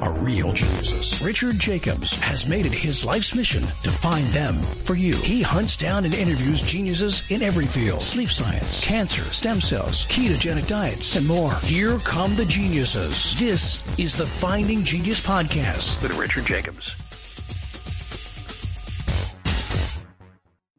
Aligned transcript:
are 0.00 0.12
real 0.12 0.52
geniuses. 0.52 1.20
Richard 1.22 1.58
Jacobs 1.58 2.14
has 2.20 2.46
made 2.46 2.66
it 2.66 2.72
his 2.72 3.04
life's 3.04 3.34
mission 3.34 3.62
to 3.82 3.90
find 3.90 4.26
them 4.28 4.54
for 4.54 4.94
you. 4.94 5.14
He 5.16 5.42
hunts 5.42 5.76
down 5.76 6.04
and 6.04 6.14
interviews 6.14 6.62
geniuses 6.62 7.30
in 7.30 7.42
every 7.42 7.66
field. 7.66 8.02
Sleep 8.02 8.30
science, 8.30 8.84
cancer, 8.84 9.22
stem 9.32 9.60
cells, 9.60 10.06
ketogenic 10.06 10.66
diets, 10.66 11.16
and 11.16 11.26
more. 11.26 11.54
Here 11.62 11.98
come 11.98 12.36
the 12.36 12.44
geniuses. 12.44 13.38
This 13.38 13.82
is 13.98 14.16
the 14.16 14.26
Finding 14.26 14.84
Genius 14.84 15.20
Podcast 15.20 16.02
with 16.02 16.16
Richard 16.18 16.46
Jacobs. 16.46 16.94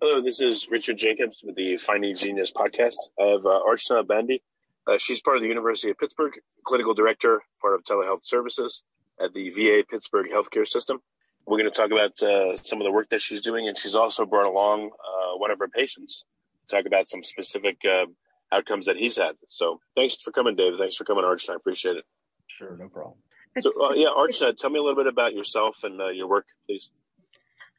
Hello, 0.01 0.21
this 0.21 0.41
is 0.41 0.67
Richard 0.71 0.97
Jacobs 0.97 1.43
with 1.43 1.55
the 1.55 1.77
Finding 1.77 2.15
Genius 2.15 2.51
podcast. 2.51 2.95
I 3.19 3.25
have 3.25 3.45
uh, 3.45 3.59
Archana 3.69 4.07
Bandi. 4.07 4.41
Uh, 4.87 4.97
she's 4.97 5.21
part 5.21 5.37
of 5.37 5.43
the 5.43 5.47
University 5.47 5.91
of 5.91 5.97
Pittsburgh, 5.99 6.33
clinical 6.63 6.93
director, 6.93 7.43
part 7.61 7.75
of 7.75 7.83
telehealth 7.83 8.23
services 8.23 8.81
at 9.23 9.33
the 9.33 9.49
VA 9.49 9.83
Pittsburgh 9.89 10.29
healthcare 10.31 10.67
system. 10.67 11.01
We're 11.45 11.57
going 11.57 11.71
to 11.71 11.75
talk 11.75 11.91
about 11.91 12.21
uh, 12.21 12.55
some 12.57 12.79
of 12.79 12.85
the 12.85 12.91
work 12.91 13.09
that 13.09 13.21
she's 13.21 13.41
doing, 13.41 13.67
and 13.67 13.77
she's 13.77 13.95
also 13.95 14.25
brought 14.25 14.45
along 14.45 14.91
uh, 14.91 15.37
one 15.37 15.51
of 15.51 15.59
her 15.59 15.67
patients 15.67 16.23
to 16.67 16.75
talk 16.75 16.85
about 16.85 17.07
some 17.07 17.23
specific 17.23 17.77
uh, 17.85 18.05
outcomes 18.51 18.85
that 18.85 18.97
he's 18.97 19.17
had. 19.17 19.35
So 19.47 19.79
thanks 19.95 20.21
for 20.21 20.31
coming, 20.31 20.55
Dave. 20.55 20.73
Thanks 20.77 20.95
for 20.95 21.03
coming, 21.03 21.23
Arch. 21.23 21.49
I 21.49 21.55
appreciate 21.55 21.97
it. 21.97 22.05
Sure, 22.47 22.75
no 22.77 22.89
problem. 22.89 23.17
So, 23.59 23.85
uh, 23.85 23.93
yeah, 23.93 24.09
Arch, 24.15 24.39
tell 24.39 24.69
me 24.69 24.79
a 24.79 24.81
little 24.81 24.95
bit 24.95 25.07
about 25.07 25.33
yourself 25.33 25.83
and 25.83 25.99
uh, 25.99 26.07
your 26.09 26.27
work, 26.27 26.45
please. 26.67 26.91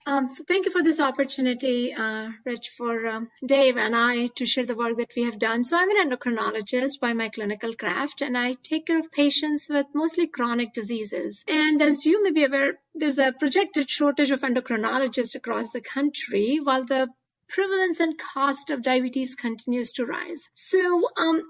Um, 0.04 0.28
so 0.30 0.42
thank 0.42 0.66
you 0.66 0.72
for 0.72 0.82
this 0.82 0.98
opportunity, 0.98 1.92
uh, 1.94 2.30
Rich, 2.44 2.70
for 2.70 3.06
um, 3.06 3.28
Dave 3.44 3.76
and 3.76 3.94
I 3.94 4.26
to 4.38 4.46
share 4.46 4.66
the 4.66 4.74
work 4.74 4.96
that 4.96 5.12
we 5.16 5.22
have 5.24 5.38
done. 5.38 5.62
So 5.62 5.76
I'm 5.76 5.90
an 5.90 6.10
endocrinologist 6.10 6.98
by 7.00 7.12
my 7.12 7.28
clinical 7.28 7.72
craft, 7.72 8.20
and 8.20 8.36
I 8.36 8.54
take 8.54 8.86
care 8.86 8.98
of 8.98 9.12
patients 9.12 9.68
with 9.70 9.86
mostly 9.94 10.26
chronic 10.26 10.72
diseases. 10.72 11.44
And 11.48 11.80
as 11.80 12.04
you 12.04 12.22
may 12.24 12.32
be 12.32 12.44
aware, 12.44 12.78
there's 12.96 13.18
a 13.18 13.32
projected 13.32 13.88
shortage 13.88 14.32
of 14.32 14.40
endocrinologists 14.40 15.36
across 15.36 15.70
the 15.70 15.80
country, 15.80 16.58
while 16.60 16.84
the 16.84 17.08
prevalence 17.52 18.00
and 18.00 18.18
cost 18.18 18.70
of 18.70 18.82
diabetes 18.82 19.36
continues 19.36 19.92
to 19.92 20.06
rise. 20.06 20.48
So 20.54 21.08
um, 21.18 21.42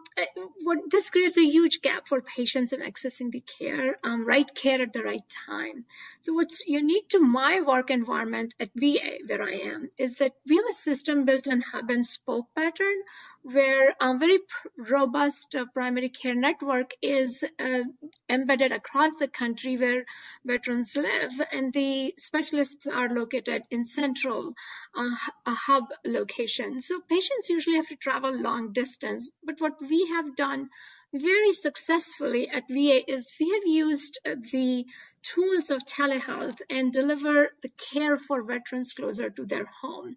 what, 0.65 0.79
this 0.91 1.11
creates 1.11 1.39
a 1.39 1.45
huge 1.45 1.81
gap 1.81 2.09
for 2.09 2.21
patients 2.21 2.73
in 2.73 2.81
accessing 2.81 3.31
the 3.31 3.43
care, 3.59 3.97
um, 4.03 4.27
right 4.27 4.53
care 4.53 4.83
at 4.83 4.93
the 4.93 5.03
right 5.03 5.23
time. 5.47 5.85
So 6.21 6.33
what's 6.33 6.65
unique 6.67 7.09
to 7.11 7.21
my 7.21 7.61
work 7.61 7.91
environment 7.91 8.55
at 8.59 8.71
VA, 8.75 9.19
where 9.27 9.43
I 9.43 9.73
am, 9.73 9.91
is 9.97 10.17
that 10.17 10.33
we 10.49 10.57
have 10.57 10.67
a 10.69 10.73
system 10.73 11.25
built 11.25 11.49
on 11.49 11.61
hub 11.61 11.89
and 11.91 12.05
spoke 12.05 12.47
pattern 12.57 13.03
where 13.43 13.95
a 14.01 14.17
very 14.17 14.39
robust 14.77 15.55
uh, 15.57 15.65
primary 15.75 16.09
care 16.09 16.35
network 16.35 16.95
is 17.03 17.45
uh, 17.59 17.83
embedded 18.29 18.73
across 18.73 19.17
the 19.17 19.29
country 19.29 19.77
where 19.77 20.05
veterans 20.45 20.97
live, 20.97 21.33
and 21.53 21.73
the 21.73 22.15
specialists 22.17 22.87
are 22.87 23.09
located 23.09 23.63
in 23.71 23.85
central 23.85 24.55
uh, 24.95 25.15
hub 25.47 25.85
locations. 26.05 26.87
So 26.87 27.01
patients 27.01 27.51
usually 27.51 27.77
have 27.77 27.89
to 27.89 27.97
travel 27.97 28.41
long 28.41 28.73
distance, 28.73 29.31
but 29.43 29.61
what 29.61 29.81
we 29.81 30.07
have 30.09 30.37
done 30.37 30.71
very 31.13 31.53
successfully 31.53 32.49
at 32.49 32.69
VA 32.69 33.11
is 33.11 33.33
we 33.39 33.51
have 33.51 33.67
used 33.67 34.19
uh, 34.25 34.35
the 34.53 34.87
tools 35.23 35.71
of 35.71 35.85
telehealth 35.85 36.61
and 36.71 36.93
deliver 36.93 37.51
the 37.63 37.71
care 37.93 38.19
for 38.19 38.43
veterans 38.43 38.95
closer 38.95 39.29
to 39.31 39.45
their 39.45 39.67
home. 39.67 40.17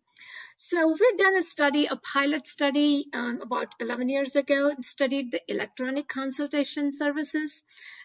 So 0.58 0.88
we've 0.88 1.18
done 1.18 1.36
a 1.36 1.42
study, 1.42 1.86
a 1.88 1.98
pilot 1.98 2.48
study 2.48 3.08
um, 3.14 3.42
about 3.42 3.76
11 3.80 4.08
years 4.08 4.38
ago, 4.38 4.74
studied 4.82 5.32
the 5.32 5.42
electronic 5.50 6.08
consultation 6.08 6.94
services. 6.94 7.64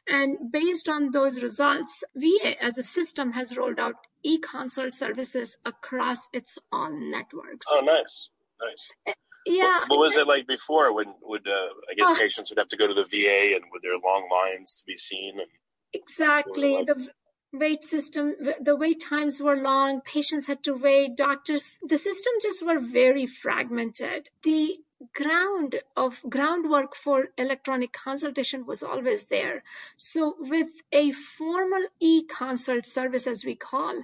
And 0.08 0.50
based 0.50 0.88
on 0.88 1.12
those 1.12 1.40
results, 1.40 2.02
VA 2.16 2.60
as 2.62 2.78
a 2.78 2.84
system 2.84 3.32
has 3.32 3.56
rolled 3.56 3.78
out 3.78 3.94
e-consult 4.24 4.94
services 4.94 5.58
across 5.64 6.28
its 6.32 6.58
own 6.72 7.10
networks. 7.10 7.66
Oh, 7.70 7.82
nice. 7.84 8.28
Nice. 8.60 8.90
Uh, 9.06 9.12
yeah. 9.46 9.84
What 9.86 10.00
was 10.00 10.16
it 10.16 10.26
like 10.26 10.48
before 10.48 10.92
when 10.92 11.14
would, 11.22 11.46
uh, 11.46 11.50
I 11.50 11.94
guess 11.96 12.10
uh, 12.10 12.20
patients 12.20 12.50
would 12.50 12.58
have 12.58 12.68
to 12.68 12.76
go 12.76 12.88
to 12.88 12.94
the 12.94 13.04
VA 13.04 13.54
and 13.54 13.64
with 13.72 13.82
their 13.82 13.96
long 13.96 14.28
lines 14.28 14.74
to 14.80 14.86
be 14.86 14.96
seen? 14.96 15.38
And 15.38 15.48
exactly. 15.92 16.82
The, 16.82 17.10
wait 17.52 17.84
system, 17.84 18.34
the 18.60 18.76
wait 18.76 19.00
times 19.00 19.40
were 19.40 19.56
long, 19.56 20.00
patients 20.00 20.46
had 20.46 20.62
to 20.62 20.74
wait, 20.74 21.16
doctors, 21.16 21.78
the 21.82 21.96
system 21.96 22.32
just 22.42 22.64
were 22.64 22.80
very 22.80 23.26
fragmented. 23.26 24.28
The 24.42 24.76
ground 25.14 25.80
of 25.96 26.22
groundwork 26.28 26.94
for 26.94 27.28
electronic 27.38 27.92
consultation 27.92 28.66
was 28.66 28.82
always 28.82 29.24
there. 29.24 29.64
So 29.96 30.36
with 30.38 30.68
a 30.92 31.10
formal 31.12 31.86
e-consult 32.00 32.86
service 32.86 33.26
as 33.26 33.44
we 33.44 33.56
call, 33.56 33.94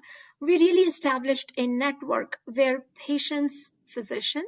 we 0.40 0.56
really 0.58 0.82
established 0.82 1.52
a 1.56 1.66
network 1.66 2.38
where 2.46 2.84
patients, 2.94 3.72
physician, 3.86 4.44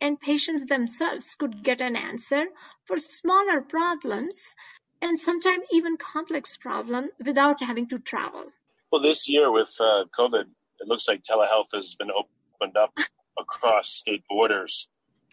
and 0.00 0.18
patients 0.18 0.66
themselves 0.66 1.36
could 1.36 1.62
get 1.62 1.80
an 1.80 1.94
answer 1.94 2.44
for 2.86 2.98
smaller 2.98 3.60
problems 3.60 4.56
and 5.02 5.18
sometimes 5.18 5.64
even 5.72 5.96
complex 5.96 6.56
problem 6.56 7.10
without 7.24 7.62
having 7.62 7.88
to 7.88 7.98
travel. 7.98 8.44
Well, 8.90 9.02
this 9.02 9.28
year 9.28 9.50
with 9.50 9.76
uh, 9.80 10.04
COVID, 10.18 10.44
it 10.80 10.88
looks 10.88 11.08
like 11.08 11.22
telehealth 11.22 11.74
has 11.74 11.94
been 11.94 12.10
opened 12.10 12.76
up 12.76 12.96
across 13.38 13.90
state 13.90 14.22
borders. 14.28 14.88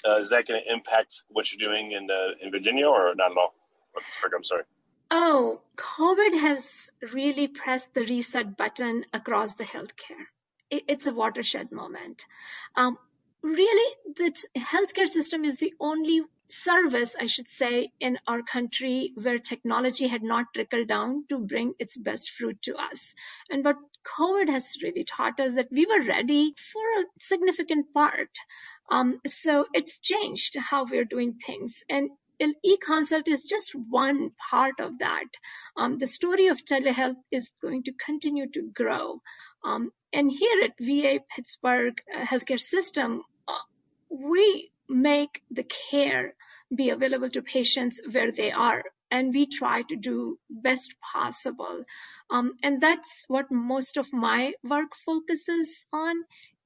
Uh, 0.05 0.17
is 0.17 0.29
that 0.29 0.47
going 0.47 0.61
to 0.63 0.73
impact 0.73 1.23
what 1.29 1.51
you're 1.51 1.69
doing 1.69 1.91
in 1.91 2.09
uh, 2.09 2.33
in 2.41 2.51
Virginia 2.51 2.87
or 2.87 3.13
not 3.15 3.31
at 3.31 3.37
all? 3.37 3.53
Pittsburgh, 3.95 4.33
I'm 4.35 4.43
sorry. 4.43 4.63
Oh, 5.11 5.61
COVID 5.75 6.39
has 6.39 6.91
really 7.13 7.47
pressed 7.47 7.93
the 7.93 8.05
reset 8.05 8.55
button 8.55 9.05
across 9.11 9.55
the 9.55 9.63
healthcare. 9.63 10.25
It's 10.69 11.07
a 11.07 11.13
watershed 11.13 11.71
moment. 11.71 12.25
Um, 12.75 12.97
really, 13.43 13.95
the 14.15 14.31
healthcare 14.57 15.07
system 15.07 15.45
is 15.45 15.57
the 15.57 15.73
only 15.79 16.21
service, 16.47 17.15
I 17.19 17.27
should 17.27 17.47
say, 17.47 17.91
in 17.99 18.17
our 18.27 18.41
country 18.41 19.11
where 19.15 19.37
technology 19.37 20.07
had 20.07 20.23
not 20.23 20.47
trickled 20.53 20.87
down 20.87 21.25
to 21.29 21.39
bring 21.39 21.73
its 21.79 21.95
best 21.97 22.31
fruit 22.31 22.61
to 22.63 22.75
us. 22.75 23.13
And 23.49 23.63
what 23.63 23.77
COVID 24.17 24.49
has 24.49 24.77
really 24.81 25.03
taught 25.03 25.39
us 25.39 25.55
that 25.55 25.71
we 25.71 25.85
were 25.85 26.03
ready 26.03 26.53
for 26.57 26.81
a 26.81 27.05
significant 27.19 27.93
part. 27.93 28.29
Um, 28.89 29.19
so 29.27 29.65
it's 29.73 29.99
changed 29.99 30.57
how 30.57 30.85
we're 30.85 31.05
doing 31.05 31.33
things. 31.33 31.83
And 31.89 32.09
e-consult 32.63 33.27
is 33.27 33.43
just 33.43 33.73
one 33.73 34.31
part 34.49 34.79
of 34.79 34.99
that. 34.99 35.27
Um, 35.75 35.97
the 35.97 36.07
story 36.07 36.47
of 36.47 36.63
telehealth 36.63 37.21
is 37.31 37.51
going 37.61 37.83
to 37.83 37.93
continue 37.93 38.49
to 38.51 38.61
grow. 38.73 39.21
Um, 39.63 39.91
and 40.11 40.31
here 40.31 40.63
at 40.63 40.79
VA 40.79 41.19
Pittsburgh 41.29 42.01
uh, 42.13 42.21
Healthcare 42.21 42.59
System, 42.59 43.23
uh, 43.47 43.53
we 44.09 44.71
make 44.87 45.41
the 45.51 45.63
care 45.63 46.33
be 46.73 46.89
available 46.89 47.29
to 47.29 47.41
patients 47.41 48.01
where 48.11 48.31
they 48.31 48.51
are. 48.51 48.83
And 49.11 49.33
we 49.33 49.47
try 49.47 49.81
to 49.83 49.95
do 49.95 50.37
best 50.49 50.95
possible. 51.01 51.83
Um, 52.29 52.53
and 52.61 52.79
that's 52.79 53.25
what 53.27 53.51
most 53.51 53.97
of 53.97 54.13
my 54.13 54.53
work 54.63 54.95
focuses 54.95 55.85
on. 55.91 56.15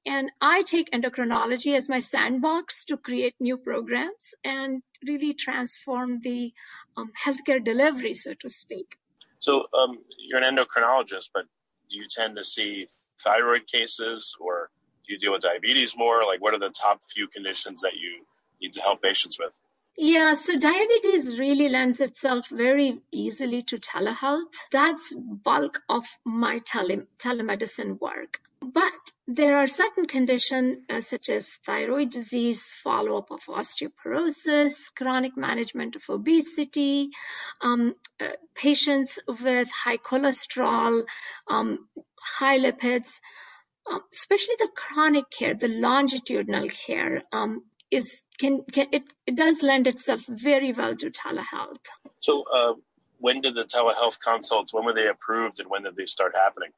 And 0.06 0.30
i 0.38 0.62
take 0.62 0.90
endocrinology 0.90 1.74
as 1.74 1.88
my 1.88 2.00
sandbox 2.00 2.84
to 2.86 2.98
create 2.98 3.34
new 3.40 3.56
programs 3.56 4.34
and 4.44 4.82
really 5.06 5.32
transform 5.32 6.16
the 6.20 6.52
um, 6.98 7.10
healthcare 7.24 7.64
delivery 7.64 8.12
so 8.12 8.34
to 8.34 8.50
speak. 8.50 8.98
So 9.38 9.60
um, 9.72 9.96
you're 10.18 10.42
an 10.42 10.56
endocrinologist 10.56 11.30
but 11.32 11.46
do 11.88 11.96
you 11.96 12.06
tend 12.06 12.36
to 12.36 12.44
see 12.44 12.86
thyroid 13.24 13.66
cases 13.66 14.36
or 14.40 14.70
do 15.06 15.12
you 15.12 15.18
deal 15.18 15.32
with 15.32 15.42
diabetes 15.42 15.94
more? 15.96 16.24
Like, 16.24 16.40
what 16.40 16.54
are 16.54 16.58
the 16.58 16.70
top 16.70 17.00
few 17.14 17.28
conditions 17.28 17.82
that 17.82 17.94
you 17.94 18.24
need 18.60 18.72
to 18.74 18.82
help 18.82 19.02
patients 19.02 19.38
with? 19.38 19.52
Yeah, 19.96 20.32
so 20.32 20.58
diabetes 20.58 21.38
really 21.38 21.68
lends 21.68 22.00
itself 22.00 22.48
very 22.48 23.00
easily 23.12 23.62
to 23.62 23.76
telehealth. 23.76 24.68
That's 24.72 25.14
bulk 25.14 25.82
of 25.88 26.04
my 26.24 26.58
tele- 26.58 27.06
telemedicine 27.18 28.00
work. 28.00 28.40
But 28.60 28.92
there 29.28 29.58
are 29.58 29.66
certain 29.66 30.06
conditions 30.06 30.78
uh, 30.90 31.00
such 31.00 31.28
as 31.28 31.50
thyroid 31.50 32.10
disease, 32.10 32.72
follow-up 32.72 33.30
of 33.30 33.42
osteoporosis, 33.44 34.92
chronic 34.94 35.36
management 35.36 35.96
of 35.96 36.04
obesity, 36.08 37.10
um, 37.60 37.94
uh, 38.20 38.28
patients 38.54 39.20
with 39.28 39.70
high 39.70 39.98
cholesterol, 39.98 41.04
um, 41.46 41.86
high 42.24 42.58
lipids 42.58 43.20
um, 43.90 44.00
especially 44.12 44.54
the 44.58 44.70
chronic 44.74 45.30
care, 45.30 45.54
the 45.54 45.68
longitudinal 45.68 46.68
care, 46.68 47.22
um, 47.32 47.64
is 47.90 48.24
can, 48.38 48.64
can 48.64 48.86
it, 48.92 49.02
it 49.26 49.36
does 49.36 49.62
lend 49.62 49.86
itself 49.86 50.24
very 50.26 50.72
well 50.72 50.96
to 50.96 51.10
telehealth. 51.10 51.76
So, 52.20 52.44
uh, 52.52 52.74
when 53.18 53.40
did 53.40 53.54
the 53.54 53.64
telehealth 53.64 54.18
consults, 54.20 54.72
when 54.72 54.84
were 54.84 54.94
they 54.94 55.08
approved 55.08 55.60
and 55.60 55.68
when 55.68 55.82
did 55.82 55.96
they 55.96 56.06
start 56.06 56.34
happening? 56.34 56.70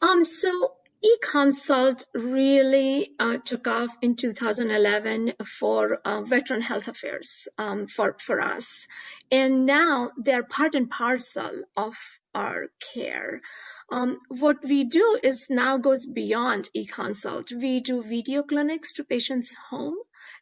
Um, 0.00 0.24
so 0.24 0.72
eConsult 1.04 2.06
really 2.14 3.10
uh, 3.18 3.36
took 3.36 3.66
off 3.66 3.94
in 4.00 4.16
2011 4.16 5.34
for 5.44 5.98
uh, 6.04 6.22
veteran 6.22 6.62
health 6.62 6.88
affairs 6.88 7.48
um, 7.58 7.86
for, 7.86 8.16
for 8.18 8.40
us. 8.40 8.88
And 9.30 9.66
now 9.66 10.12
they're 10.16 10.44
part 10.44 10.74
and 10.74 10.90
parcel 10.90 11.64
of 11.76 11.96
our 12.34 12.68
care. 12.94 13.42
Um, 13.90 14.18
what 14.28 14.64
we 14.64 14.84
do 14.84 15.18
is 15.22 15.50
now 15.50 15.76
goes 15.76 16.06
beyond 16.06 16.70
eConsult. 16.74 17.52
We 17.52 17.80
do 17.80 18.02
video 18.02 18.42
clinics 18.42 18.94
to 18.94 19.04
patients' 19.04 19.54
home 19.54 19.96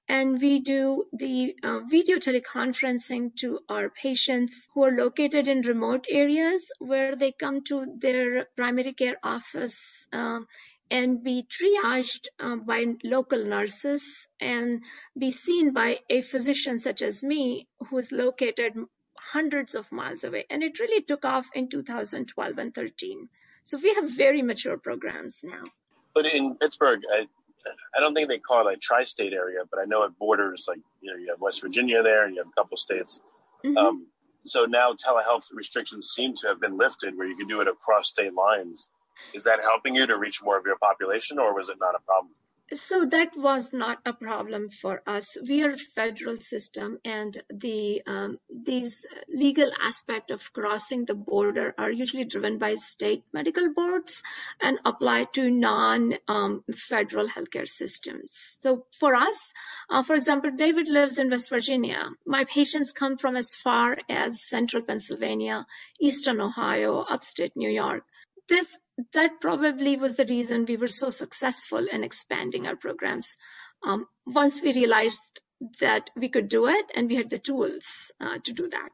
and 0.08 0.40
we 0.40 0.60
do 0.60 1.04
the 1.12 1.54
uh, 1.62 1.80
video 1.86 2.16
teleconferencing 2.18 3.34
to 3.36 3.60
our 3.68 3.88
patients 3.88 4.68
who 4.74 4.84
are 4.84 4.92
located 4.92 5.48
in 5.48 5.62
remote 5.62 6.06
areas 6.10 6.72
where 6.78 7.16
they 7.16 7.32
come 7.32 7.62
to 7.64 7.86
their 7.98 8.46
primary 8.56 8.92
care 8.92 9.16
office 9.22 10.08
um, 10.12 10.46
and 10.90 11.22
be 11.24 11.46
triaged 11.48 12.26
uh, 12.38 12.56
by 12.56 12.84
local 13.02 13.44
nurses 13.44 14.28
and 14.40 14.84
be 15.18 15.30
seen 15.30 15.72
by 15.72 16.00
a 16.10 16.20
physician 16.20 16.78
such 16.78 17.00
as 17.00 17.22
me 17.22 17.66
who 17.88 17.98
is 17.98 18.12
located 18.12 18.74
hundreds 19.18 19.74
of 19.74 19.90
miles 19.92 20.24
away. 20.24 20.44
And 20.50 20.62
it 20.62 20.80
really 20.80 21.02
took 21.02 21.24
off 21.24 21.48
in 21.54 21.68
2012 21.68 22.58
and 22.58 22.74
13. 22.74 23.28
So 23.62 23.78
we 23.82 23.94
have 23.94 24.10
very 24.10 24.42
mature 24.42 24.76
programs 24.76 25.40
now. 25.42 25.64
But 26.14 26.26
in 26.26 26.56
Pittsburgh, 26.56 27.00
I, 27.10 27.26
I 27.96 28.00
don't 28.00 28.14
think 28.14 28.28
they 28.28 28.38
call 28.38 28.68
it 28.68 28.74
a 28.74 28.76
tri-state 28.76 29.32
area, 29.32 29.60
but 29.70 29.80
I 29.80 29.84
know 29.84 30.02
it 30.04 30.18
borders 30.18 30.66
like 30.68 30.80
you 31.00 31.12
know 31.12 31.18
you 31.18 31.28
have 31.30 31.40
West 31.40 31.62
Virginia 31.62 32.02
there, 32.02 32.24
and 32.24 32.34
you 32.34 32.40
have 32.40 32.48
a 32.48 32.60
couple 32.60 32.76
states. 32.76 33.20
Mm-hmm. 33.64 33.76
Um, 33.76 34.06
so 34.44 34.64
now 34.64 34.92
telehealth 34.92 35.46
restrictions 35.52 36.12
seem 36.14 36.34
to 36.36 36.48
have 36.48 36.60
been 36.60 36.76
lifted, 36.76 37.16
where 37.16 37.26
you 37.26 37.36
can 37.36 37.46
do 37.46 37.60
it 37.60 37.68
across 37.68 38.10
state 38.10 38.34
lines. 38.34 38.90
Is 39.34 39.44
that 39.44 39.60
helping 39.62 39.94
you 39.94 40.06
to 40.06 40.16
reach 40.16 40.42
more 40.42 40.58
of 40.58 40.64
your 40.66 40.78
population, 40.78 41.38
or 41.38 41.54
was 41.54 41.68
it 41.68 41.76
not 41.80 41.94
a 41.94 42.00
problem? 42.00 42.32
So 42.74 43.04
that 43.04 43.36
was 43.36 43.74
not 43.74 44.00
a 44.06 44.14
problem 44.14 44.70
for 44.70 45.02
us. 45.06 45.36
We 45.46 45.62
are 45.62 45.72
a 45.72 45.76
federal 45.78 46.38
system, 46.38 46.98
and 47.04 47.36
the 47.50 48.02
um, 48.06 48.38
these 48.50 49.06
legal 49.28 49.70
aspect 49.82 50.30
of 50.30 50.52
crossing 50.54 51.04
the 51.04 51.14
border 51.14 51.74
are 51.76 51.90
usually 51.90 52.24
driven 52.24 52.56
by 52.58 52.76
state 52.76 53.24
medical 53.32 53.74
boards 53.74 54.22
and 54.60 54.78
apply 54.86 55.24
to 55.34 55.50
non-federal 55.50 57.26
um, 57.26 57.30
healthcare 57.30 57.68
systems. 57.68 58.56
So 58.60 58.86
for 58.98 59.14
us, 59.14 59.52
uh, 59.90 60.02
for 60.02 60.16
example, 60.16 60.52
David 60.52 60.88
lives 60.88 61.18
in 61.18 61.28
West 61.28 61.50
Virginia. 61.50 62.08
My 62.24 62.44
patients 62.44 62.92
come 62.92 63.18
from 63.18 63.36
as 63.36 63.54
far 63.54 63.98
as 64.08 64.42
central 64.42 64.82
Pennsylvania, 64.82 65.66
eastern 66.00 66.40
Ohio, 66.40 67.00
upstate 67.00 67.54
New 67.54 67.70
York 67.70 68.04
this 68.48 68.78
that 69.12 69.40
probably 69.40 69.96
was 69.96 70.16
the 70.16 70.26
reason 70.26 70.66
we 70.66 70.76
were 70.76 70.88
so 70.88 71.08
successful 71.08 71.86
in 71.90 72.04
expanding 72.04 72.66
our 72.66 72.76
programs. 72.76 73.36
Um, 73.84 74.06
once 74.26 74.62
we 74.62 74.72
realized 74.72 75.40
that 75.80 76.10
we 76.16 76.28
could 76.28 76.48
do 76.48 76.66
it 76.68 76.90
and 76.94 77.08
we 77.08 77.16
had 77.16 77.30
the 77.30 77.38
tools 77.38 78.12
uh, 78.20 78.38
to 78.44 78.52
do 78.52 78.68
that. 78.68 78.90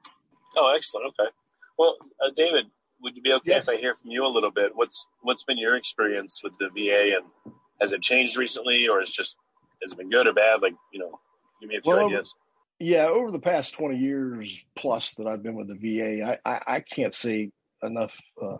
Oh, 0.56 0.72
excellent. 0.74 1.08
Okay. 1.08 1.30
Well, 1.78 1.96
uh, 2.24 2.30
David, 2.34 2.66
would 3.00 3.16
you 3.16 3.22
be 3.22 3.32
okay 3.34 3.52
yes. 3.52 3.68
if 3.68 3.74
I 3.74 3.80
hear 3.80 3.94
from 3.94 4.10
you 4.10 4.26
a 4.26 4.28
little 4.28 4.50
bit? 4.50 4.72
What's 4.74 5.06
what's 5.22 5.44
been 5.44 5.58
your 5.58 5.76
experience 5.76 6.42
with 6.42 6.56
the 6.58 6.68
VA, 6.68 7.16
and 7.16 7.54
has 7.80 7.92
it 7.92 8.02
changed 8.02 8.36
recently, 8.36 8.88
or 8.88 9.02
is 9.02 9.14
just 9.14 9.36
has 9.82 9.92
it 9.92 9.98
been 9.98 10.10
good 10.10 10.26
or 10.26 10.32
bad? 10.32 10.62
Like, 10.62 10.74
you 10.92 11.00
know, 11.00 11.20
give 11.60 11.68
me 11.68 11.76
a 11.76 11.80
few 11.80 11.92
well, 11.92 12.06
ideas. 12.06 12.34
Yeah, 12.80 13.06
over 13.06 13.30
the 13.30 13.40
past 13.40 13.74
twenty 13.74 13.98
years 13.98 14.64
plus 14.74 15.14
that 15.14 15.26
I've 15.26 15.42
been 15.42 15.54
with 15.54 15.68
the 15.68 15.76
VA, 15.76 16.24
I 16.24 16.50
I, 16.50 16.60
I 16.76 16.80
can't 16.80 17.14
say 17.14 17.50
enough 17.82 18.18
uh, 18.42 18.56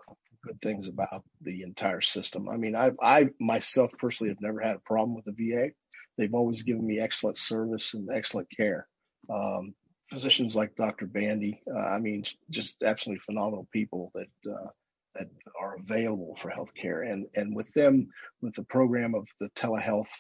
good 0.49 0.61
things 0.63 0.89
about 0.89 1.23
the 1.43 1.63
entire 1.63 2.01
system. 2.01 2.49
I 2.49 2.57
mean, 2.57 2.75
I, 2.75 2.93
I 3.03 3.29
myself 3.39 3.93
personally 3.99 4.31
have 4.31 4.41
never 4.41 4.61
had 4.61 4.77
a 4.77 4.81
problem 4.81 5.15
with 5.15 5.27
the 5.27 5.33
VA. 5.33 5.69
They've 6.17 6.35
always 6.35 6.63
given 6.63 6.87
me 6.87 6.99
excellent 6.99 7.39
service 7.39 7.95
and 7.95 8.09
excellent 8.11 8.49
care. 8.57 8.89
Um, 9.33 9.75
physicians 10.11 10.57
like 10.57 10.75
Dr. 10.75 11.07
Bandi, 11.07 11.63
uh, 11.73 11.79
I 11.79 11.99
mean, 11.99 12.25
just 12.51 12.83
absolutely 12.83 13.21
phenomenal 13.21 13.69
people 13.73 14.11
that 14.15 14.51
uh, 14.51 14.71
that 15.15 15.29
are 15.61 15.77
available 15.77 16.37
for 16.39 16.51
healthcare. 16.51 17.11
And 17.11 17.27
and 17.35 17.55
with 17.55 17.73
them, 17.75 18.09
with 18.41 18.55
the 18.55 18.65
program 18.65 19.15
of 19.15 19.27
the 19.41 19.51
telehealth 19.51 20.11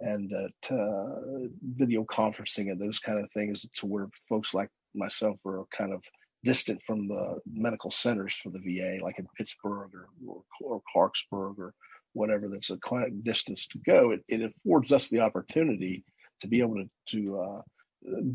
and 0.00 0.32
uh, 0.32 0.74
uh, 0.74 1.48
video 1.62 2.04
conferencing 2.04 2.70
and 2.70 2.80
those 2.80 2.98
kind 2.98 3.18
of 3.18 3.30
things, 3.32 3.66
to 3.76 3.86
where 3.86 4.08
folks 4.28 4.54
like 4.54 4.70
myself 4.94 5.36
are 5.46 5.64
kind 5.76 5.92
of 5.92 6.02
distant 6.44 6.80
from 6.86 7.08
the 7.08 7.40
medical 7.50 7.90
centers 7.90 8.34
for 8.34 8.50
the 8.50 8.60
VA, 8.60 9.02
like 9.02 9.18
in 9.18 9.26
Pittsburgh 9.36 9.90
or, 9.94 10.08
or, 10.26 10.42
or 10.60 10.82
Clarksburg 10.94 11.58
or 11.58 11.74
whatever 12.12 12.48
that's 12.48 12.70
a 12.70 12.78
distance 13.22 13.66
to 13.68 13.78
go, 13.78 14.12
it, 14.12 14.24
it, 14.28 14.42
affords 14.42 14.92
us 14.92 15.08
the 15.08 15.20
opportunity 15.20 16.04
to 16.40 16.46
be 16.46 16.60
able 16.60 16.76
to, 16.76 16.88
to 17.08 17.38
uh, 17.38 17.62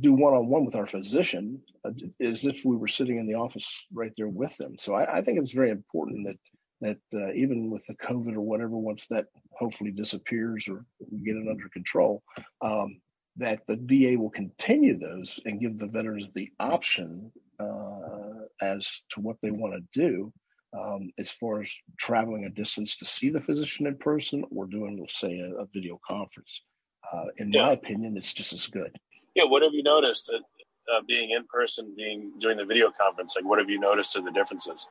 do 0.01 0.13
one-on-one 0.13 0.65
with 0.65 0.75
our 0.75 0.87
physician 0.87 1.61
uh, 1.85 1.91
as 2.19 2.45
if 2.45 2.65
we 2.65 2.75
were 2.75 2.87
sitting 2.87 3.17
in 3.17 3.27
the 3.27 3.35
office 3.35 3.85
right 3.93 4.11
there 4.17 4.27
with 4.27 4.55
them. 4.57 4.75
So 4.77 4.95
I, 4.95 5.19
I 5.19 5.21
think 5.21 5.39
it's 5.39 5.53
very 5.53 5.71
important 5.71 6.27
that 6.27 6.37
that 6.81 6.99
uh, 7.13 7.33
even 7.33 7.69
with 7.69 7.85
the 7.87 7.95
COVID 7.95 8.35
or 8.35 8.41
whatever, 8.41 8.77
once 8.77 9.07
that 9.07 9.25
hopefully 9.51 9.91
disappears 9.91 10.65
or 10.69 10.85
we 11.11 11.19
get 11.19 11.35
it 11.35 11.49
under 11.49 11.67
control, 11.67 12.23
um, 12.61 13.01
that 13.35 13.67
the 13.67 13.77
VA 13.81 14.17
will 14.17 14.29
continue 14.29 14.97
those 14.97 15.41
and 15.43 15.59
give 15.59 15.77
the 15.77 15.87
veterans 15.87 16.31
the 16.31 16.49
option 16.57 17.33
uh, 17.59 18.45
as 18.61 19.03
to 19.09 19.21
what 19.21 19.37
they 19.41 19.51
want 19.51 19.73
to 19.73 19.99
do 19.99 20.33
um, 20.77 21.11
as 21.17 21.31
far 21.31 21.61
as 21.61 21.73
traveling 21.97 22.45
a 22.45 22.49
distance 22.49 22.97
to 22.97 23.05
see 23.05 23.29
the 23.29 23.41
physician 23.41 23.87
in 23.87 23.97
person 23.97 24.43
or 24.51 24.65
doing, 24.65 24.97
let's 24.99 25.19
say, 25.19 25.39
a, 25.39 25.61
a 25.61 25.65
video 25.73 25.99
conference. 26.07 26.63
Uh, 27.11 27.25
in 27.37 27.51
yeah. 27.51 27.65
my 27.65 27.71
opinion, 27.71 28.17
it's 28.17 28.33
just 28.33 28.53
as 28.53 28.67
good. 28.67 28.95
Yeah. 29.35 29.45
What 29.45 29.63
have 29.63 29.73
you 29.73 29.83
noticed 29.83 30.31
uh, 30.33 30.95
uh, 30.95 31.01
being 31.07 31.31
in 31.31 31.45
person, 31.51 31.93
being 31.95 32.33
doing 32.39 32.57
the 32.57 32.65
video 32.65 32.91
conference? 32.91 33.35
Like, 33.35 33.45
what 33.45 33.59
have 33.59 33.69
you 33.69 33.79
noticed 33.79 34.15
of 34.15 34.25
the 34.25 34.31
differences? 34.31 34.87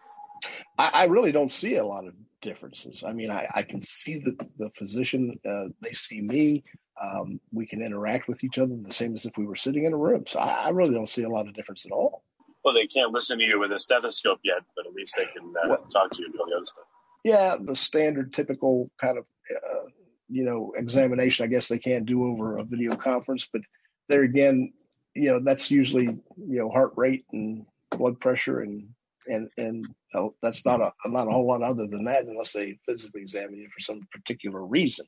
I, 0.77 0.91
I 0.93 1.05
really 1.07 1.33
don't 1.33 1.51
see 1.51 1.77
a 1.77 1.85
lot 1.85 2.07
of 2.07 2.15
differences. 2.41 3.05
I 3.05 3.13
mean, 3.13 3.31
I, 3.31 3.49
I 3.53 3.63
can 3.63 3.83
see 3.83 4.19
the, 4.19 4.37
the 4.59 4.71
physician, 4.71 5.39
uh, 5.49 5.67
they 5.81 5.93
see 5.93 6.21
me. 6.21 6.65
Um, 7.01 7.41
we 7.53 7.67
can 7.67 7.83
interact 7.83 8.27
with 8.27 8.43
each 8.43 8.59
other 8.59 8.75
the 8.77 8.93
same 8.93 9.15
as 9.15 9.25
if 9.25 9.37
we 9.37 9.47
were 9.47 9.55
sitting 9.55 9.85
in 9.85 9.93
a 9.93 9.97
room. 9.97 10.25
So 10.27 10.41
I, 10.41 10.67
I 10.67 10.69
really 10.71 10.95
don't 10.95 11.09
see 11.09 11.23
a 11.23 11.29
lot 11.29 11.47
of 11.47 11.55
difference 11.55 11.87
at 11.87 11.93
all 11.93 12.25
well, 12.65 12.75
they 12.75 12.87
can't 12.87 13.13
listen 13.13 13.39
to 13.39 13.45
you 13.45 13.61
with 13.61 13.73
a 13.73 13.79
stethoscope 13.79 14.41
yet, 14.43 14.63
but 14.77 14.87
at 14.87 14.93
least 14.93 15.15
they 15.17 15.27
can 15.27 15.53
uh, 15.65 15.69
well, 15.69 15.87
talk 15.93 16.11
to 16.11 16.21
you 16.21 16.27
and 16.27 16.35
do 16.35 16.41
all 16.41 16.47
the 16.47 16.57
other 16.57 16.65
stuff. 16.65 16.85
Yeah, 17.25 17.57
the 17.61 17.77
standard, 17.77 18.33
typical 18.33 18.91
kind 19.01 19.19
of, 19.19 19.25
uh, 19.55 19.89
you 20.29 20.45
know, 20.45 20.73
examination. 20.77 21.45
I 21.45 21.49
guess 21.49 21.69
they 21.69 21.79
can't 21.79 22.07
do 22.07 22.27
over 22.27 22.59
a 22.59 22.65
video 22.65 22.95
conference, 22.95 23.49
but 23.53 23.63
there 24.09 24.23
again, 24.23 24.73
you 25.15 25.31
know, 25.31 25.41
that's 25.41 25.71
usually 25.71 26.07
you 26.07 26.59
know 26.59 26.71
heart 26.71 26.93
rate 26.97 27.25
and 27.33 27.67
blood 27.91 28.21
pressure 28.21 28.61
and 28.61 28.89
and 29.27 29.49
and 29.57 29.87
uh, 30.15 30.29
that's 30.43 30.65
not 30.65 30.81
a 30.81 30.93
not 31.09 31.29
a 31.29 31.31
whole 31.31 31.47
lot 31.47 31.63
other 31.63 31.87
than 31.87 32.05
that 32.05 32.25
unless 32.25 32.53
they 32.53 32.79
physically 32.87 33.23
examine 33.23 33.57
you 33.57 33.69
for 33.69 33.81
some 33.81 34.07
particular 34.13 34.65
reason. 34.65 35.07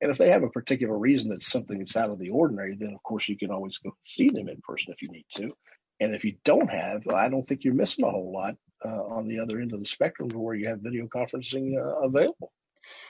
And 0.00 0.10
if 0.10 0.18
they 0.18 0.30
have 0.30 0.42
a 0.42 0.50
particular 0.50 0.96
reason 0.96 1.30
that's 1.30 1.50
something 1.50 1.78
that's 1.78 1.96
out 1.96 2.10
of 2.10 2.18
the 2.18 2.30
ordinary, 2.30 2.74
then 2.74 2.94
of 2.94 3.02
course 3.02 3.28
you 3.28 3.36
can 3.36 3.50
always 3.50 3.78
go 3.78 3.94
see 4.02 4.28
them 4.28 4.48
in 4.48 4.60
person 4.62 4.92
if 4.92 5.02
you 5.02 5.08
need 5.08 5.26
to. 5.36 5.54
And 6.00 6.14
if 6.14 6.24
you 6.24 6.36
don't 6.44 6.70
have, 6.70 7.06
I 7.08 7.28
don't 7.28 7.46
think 7.46 7.64
you're 7.64 7.74
missing 7.74 8.04
a 8.04 8.10
whole 8.10 8.32
lot 8.32 8.56
uh, 8.84 9.04
on 9.04 9.28
the 9.28 9.40
other 9.40 9.60
end 9.60 9.72
of 9.72 9.78
the 9.78 9.84
spectrum 9.84 10.28
where 10.30 10.54
you 10.54 10.68
have 10.68 10.80
video 10.80 11.06
conferencing 11.06 11.76
uh, 11.76 12.06
available. 12.06 12.52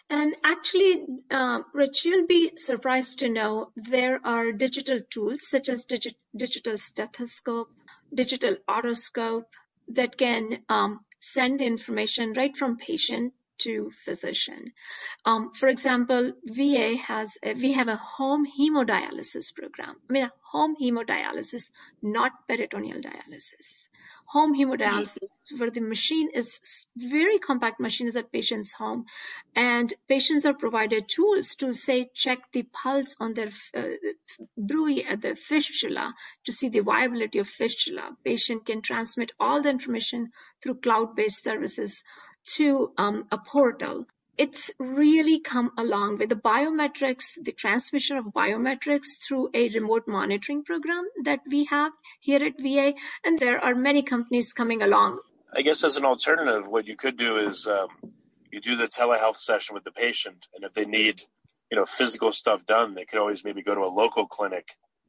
And 0.09 0.35
actually, 0.42 1.06
uh, 1.30 1.61
Rich, 1.73 2.04
you'll 2.04 2.26
be 2.26 2.50
surprised 2.56 3.20
to 3.20 3.28
know 3.28 3.70
there 3.76 4.20
are 4.26 4.50
digital 4.50 5.00
tools 5.09 5.47
such 5.49 5.68
as 5.68 5.87
digi- 5.87 6.16
digital 6.37 6.76
stethoscope, 6.78 7.70
digital 8.12 8.56
otoscope 8.68 9.44
that 9.88 10.16
can 10.16 10.59
um, 10.68 11.00
send 11.20 11.62
information 11.62 12.32
right 12.32 12.56
from 12.56 12.76
patient 12.76 13.32
to 13.61 13.90
physician. 13.90 14.73
Um, 15.25 15.52
for 15.52 15.69
example, 15.69 16.33
VA 16.45 16.97
has 16.97 17.38
a, 17.43 17.55
we 17.55 17.73
have 17.73 17.88
a 17.88 17.97
home 17.97 18.47
hemodialysis 18.47 19.55
program. 19.55 19.97
I 20.09 20.12
mean, 20.12 20.25
a 20.25 20.33
home 20.43 20.76
hemodialysis, 20.81 21.71
not 22.02 22.33
peritoneal 22.49 23.00
dialysis. 23.00 23.88
Home 24.26 24.55
hemodialysis, 24.55 25.29
where 25.59 25.71
the 25.71 25.81
machine 25.81 26.31
is 26.35 26.87
very 26.97 27.38
compact 27.38 27.81
machine 27.81 28.07
is 28.09 28.17
at 28.17 28.33
patient's 28.33 28.73
home, 28.73 29.07
and 29.55 29.93
patients 30.09 30.47
are 30.47 30.55
provided 30.55 31.09
tools 31.09 31.55
to 31.57 31.75
say 31.75 32.11
check 32.14 32.40
the 32.52 32.62
pulse 32.62 33.17
on 33.21 33.35
their 33.35 33.50
uh, 33.75 33.83
bruit 34.57 35.05
at 35.11 35.21
the 35.23 35.35
fistula 35.35 36.14
to 36.45 36.52
see 36.52 36.69
the 36.69 36.81
viability 36.81 37.38
of 37.38 37.49
fistula. 37.49 38.17
Patient 38.25 38.67
can 38.67 38.83
transmit 38.83 39.33
all 39.38 39.62
the 39.62 39.71
information 39.71 40.31
through 40.62 40.76
cloud-based 40.76 41.43
services 41.45 42.05
to 42.44 42.92
um, 42.99 43.26
a 43.30 43.38
portal. 43.38 44.06
it's 44.40 44.73
really 44.78 45.38
come 45.38 45.70
along 45.76 46.16
with 46.16 46.30
the 46.30 46.37
biometrics, 46.37 47.37
the 47.44 47.52
transmission 47.52 48.16
of 48.16 48.25
biometrics 48.32 49.23
through 49.23 49.50
a 49.52 49.68
remote 49.68 50.09
monitoring 50.09 50.62
program 50.64 51.04
that 51.25 51.40
we 51.50 51.64
have 51.64 51.92
here 52.20 52.42
at 52.42 52.59
VA. 52.59 52.94
And 53.23 53.38
there 53.38 53.62
are 53.62 53.75
many 53.75 54.02
companies 54.02 54.54
coming 54.54 54.80
along. 54.80 55.18
I 55.52 55.61
guess 55.61 55.85
as 55.85 55.99
an 55.99 56.06
alternative, 56.06 56.66
what 56.68 56.87
you 56.87 56.97
could 56.97 57.18
do 57.18 57.37
is 57.37 57.66
um, 57.66 57.88
you 58.50 58.61
do 58.61 58.76
the 58.76 58.88
telehealth 58.88 59.37
session 59.37 59.75
with 59.75 59.85
the 59.85 59.92
patient, 59.92 60.49
and 60.54 60.64
if 60.64 60.73
they 60.73 60.87
need, 60.87 61.23
you 61.70 61.76
know, 61.76 61.85
physical 61.85 62.32
stuff 62.32 62.64
done, 62.64 62.94
they 62.94 63.04
could 63.04 63.18
always 63.18 63.44
maybe 63.44 63.62
go 63.62 63.75
to 63.75 63.82
a 63.82 63.92
local 64.02 64.26
clinic 64.26 64.68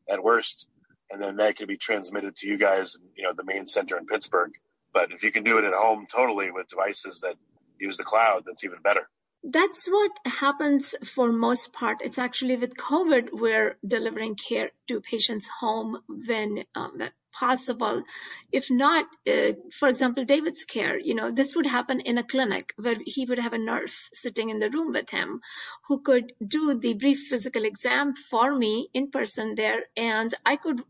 at 0.09 0.21
worst, 0.23 0.67
and 1.09 1.21
then 1.21 1.37
that 1.37 1.55
could 1.55 1.67
be 1.67 1.77
transmitted 1.77 2.35
to 2.35 2.47
you 2.47 2.57
guys, 2.57 2.97
you 3.15 3.23
know, 3.23 3.33
the 3.33 3.45
main 3.45 3.65
center 3.65 3.97
in 3.97 4.05
Pittsburgh. 4.05 4.51
But 4.93 5.11
if 5.11 5.23
you 5.23 5.31
can 5.31 5.43
do 5.43 5.57
it 5.57 5.65
at 5.65 5.73
home 5.73 6.05
totally 6.05 6.51
with 6.51 6.67
devices 6.67 7.21
that 7.21 7.35
use 7.79 7.97
the 7.97 8.03
cloud, 8.03 8.43
that's 8.45 8.63
even 8.63 8.79
better. 8.81 9.07
That's 9.43 9.87
what 9.87 10.11
happens 10.25 10.95
for 11.03 11.31
most 11.31 11.73
part. 11.73 12.03
It's 12.03 12.19
actually 12.19 12.57
with 12.57 12.77
COVID, 12.77 13.29
we're 13.31 13.75
delivering 13.85 14.35
care 14.35 14.69
to 14.87 15.01
patients 15.01 15.47
home 15.47 15.97
when 16.07 16.63
um, 16.75 17.01
possible. 17.31 18.03
If 18.51 18.69
not, 18.69 19.05
uh, 19.27 19.53
for 19.73 19.89
example, 19.89 20.25
David's 20.25 20.65
care, 20.65 20.99
you 20.99 21.15
know, 21.15 21.31
this 21.31 21.55
would 21.55 21.65
happen 21.65 22.01
in 22.01 22.19
a 22.19 22.23
clinic 22.23 22.73
where 22.77 22.97
he 23.03 23.25
would 23.25 23.39
have 23.39 23.53
a 23.53 23.57
nurse 23.57 24.09
sitting 24.13 24.49
in 24.49 24.59
the 24.59 24.69
room 24.69 24.91
with 24.93 25.09
him 25.09 25.41
who 25.87 26.01
could 26.01 26.33
do 26.45 26.77
the 26.77 26.93
brief 26.93 27.21
physical 27.29 27.65
exam 27.65 28.13
for 28.13 28.55
me 28.55 28.89
in 28.93 29.09
person 29.09 29.55
there. 29.55 29.81
And 29.97 30.31
I 30.45 30.55
could 30.55 30.81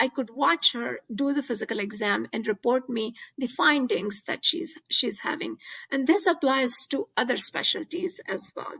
I 0.00 0.08
could 0.08 0.30
watch 0.30 0.72
her 0.72 1.00
do 1.14 1.34
the 1.34 1.42
physical 1.42 1.78
exam 1.78 2.26
and 2.32 2.46
report 2.46 2.88
me 2.88 3.14
the 3.36 3.46
findings 3.46 4.22
that 4.22 4.44
she's 4.44 4.78
she's 4.90 5.20
having. 5.20 5.58
And 5.90 6.06
this 6.06 6.26
applies 6.26 6.86
to 6.86 7.08
other 7.16 7.36
specialties 7.36 8.20
as 8.26 8.50
well. 8.56 8.72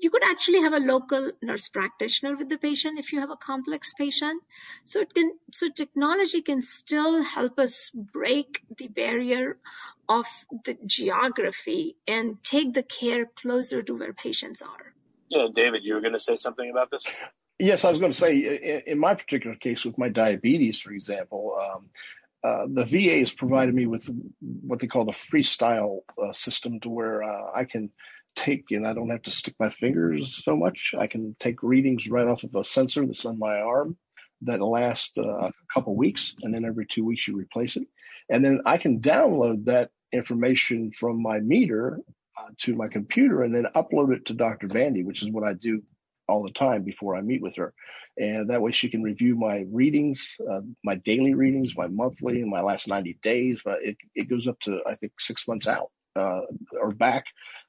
You 0.00 0.10
could 0.10 0.22
actually 0.22 0.60
have 0.60 0.74
a 0.74 0.78
local 0.78 1.32
nurse 1.42 1.68
practitioner 1.68 2.36
with 2.36 2.48
the 2.48 2.58
patient 2.58 3.00
if 3.00 3.12
you 3.12 3.18
have 3.18 3.32
a 3.32 3.36
complex 3.36 3.92
patient. 3.94 4.40
So 4.84 5.00
it 5.00 5.12
can 5.12 5.32
so 5.50 5.68
technology 5.68 6.42
can 6.42 6.62
still 6.62 7.22
help 7.22 7.58
us 7.58 7.90
break 7.90 8.62
the 8.76 8.86
barrier 8.86 9.58
of 10.08 10.26
the 10.64 10.78
geography 10.86 11.96
and 12.06 12.40
take 12.44 12.72
the 12.72 12.84
care 12.84 13.26
closer 13.26 13.82
to 13.82 13.98
where 13.98 14.12
patients 14.12 14.62
are. 14.62 14.94
Yeah, 15.28 15.48
David, 15.52 15.82
you 15.84 15.94
were 15.94 16.00
going 16.00 16.14
to 16.14 16.20
say 16.20 16.36
something 16.36 16.70
about 16.70 16.92
this? 16.92 17.12
Yes, 17.58 17.84
I 17.84 17.90
was 17.90 17.98
going 17.98 18.12
to 18.12 18.18
say 18.18 18.38
in, 18.38 18.82
in 18.92 18.98
my 18.98 19.14
particular 19.14 19.56
case 19.56 19.84
with 19.84 19.98
my 19.98 20.08
diabetes, 20.08 20.80
for 20.80 20.92
example, 20.92 21.58
um, 21.60 21.90
uh, 22.44 22.66
the 22.72 22.84
VA 22.84 23.18
has 23.18 23.34
provided 23.34 23.74
me 23.74 23.86
with 23.86 24.08
what 24.40 24.78
they 24.78 24.86
call 24.86 25.04
the 25.04 25.12
freestyle 25.12 26.00
uh, 26.22 26.32
system 26.32 26.78
to 26.80 26.88
where 26.88 27.22
uh, 27.22 27.50
I 27.54 27.64
can 27.64 27.90
take 28.36 28.66
and 28.70 28.86
I 28.86 28.94
don't 28.94 29.10
have 29.10 29.22
to 29.22 29.32
stick 29.32 29.54
my 29.58 29.70
fingers 29.70 30.44
so 30.44 30.56
much. 30.56 30.94
I 30.96 31.08
can 31.08 31.34
take 31.40 31.64
readings 31.64 32.08
right 32.08 32.28
off 32.28 32.44
of 32.44 32.54
a 32.54 32.62
sensor 32.62 33.04
that's 33.04 33.26
on 33.26 33.40
my 33.40 33.60
arm 33.60 33.96
that 34.42 34.60
last 34.60 35.18
uh, 35.18 35.28
a 35.28 35.52
couple 35.74 35.96
weeks, 35.96 36.36
and 36.42 36.54
then 36.54 36.64
every 36.64 36.86
two 36.86 37.04
weeks 37.04 37.26
you 37.26 37.36
replace 37.36 37.76
it. 37.76 37.88
And 38.30 38.44
then 38.44 38.60
I 38.66 38.78
can 38.78 39.00
download 39.00 39.64
that 39.64 39.90
information 40.12 40.92
from 40.92 41.20
my 41.20 41.40
meter 41.40 42.00
uh, 42.38 42.50
to 42.58 42.76
my 42.76 42.86
computer 42.86 43.42
and 43.42 43.52
then 43.52 43.66
upload 43.74 44.14
it 44.14 44.26
to 44.26 44.34
Dr. 44.34 44.68
Bandi, 44.68 45.02
which 45.02 45.22
is 45.22 45.30
what 45.30 45.42
I 45.42 45.54
do 45.54 45.82
all 46.28 46.42
the 46.42 46.52
time 46.52 46.82
before 46.82 47.16
I 47.16 47.22
meet 47.22 47.42
with 47.42 47.56
her. 47.56 47.72
And 48.16 48.50
that 48.50 48.60
way 48.60 48.72
she 48.72 48.88
can 48.88 49.02
review 49.02 49.34
my 49.34 49.64
readings, 49.70 50.36
uh, 50.50 50.60
my 50.84 50.96
daily 50.96 51.34
readings, 51.34 51.76
my 51.76 51.86
monthly, 51.86 52.40
and 52.40 52.50
my 52.50 52.60
last 52.60 52.88
90 52.88 53.18
days. 53.22 53.60
But 53.64 53.82
it, 53.82 53.96
it 54.14 54.28
goes 54.28 54.46
up 54.48 54.58
to, 54.60 54.80
I 54.86 54.94
think, 54.94 55.12
six 55.18 55.48
months 55.48 55.68
out 55.68 55.90
uh, 56.16 56.40
or 56.80 56.90
back 56.90 57.24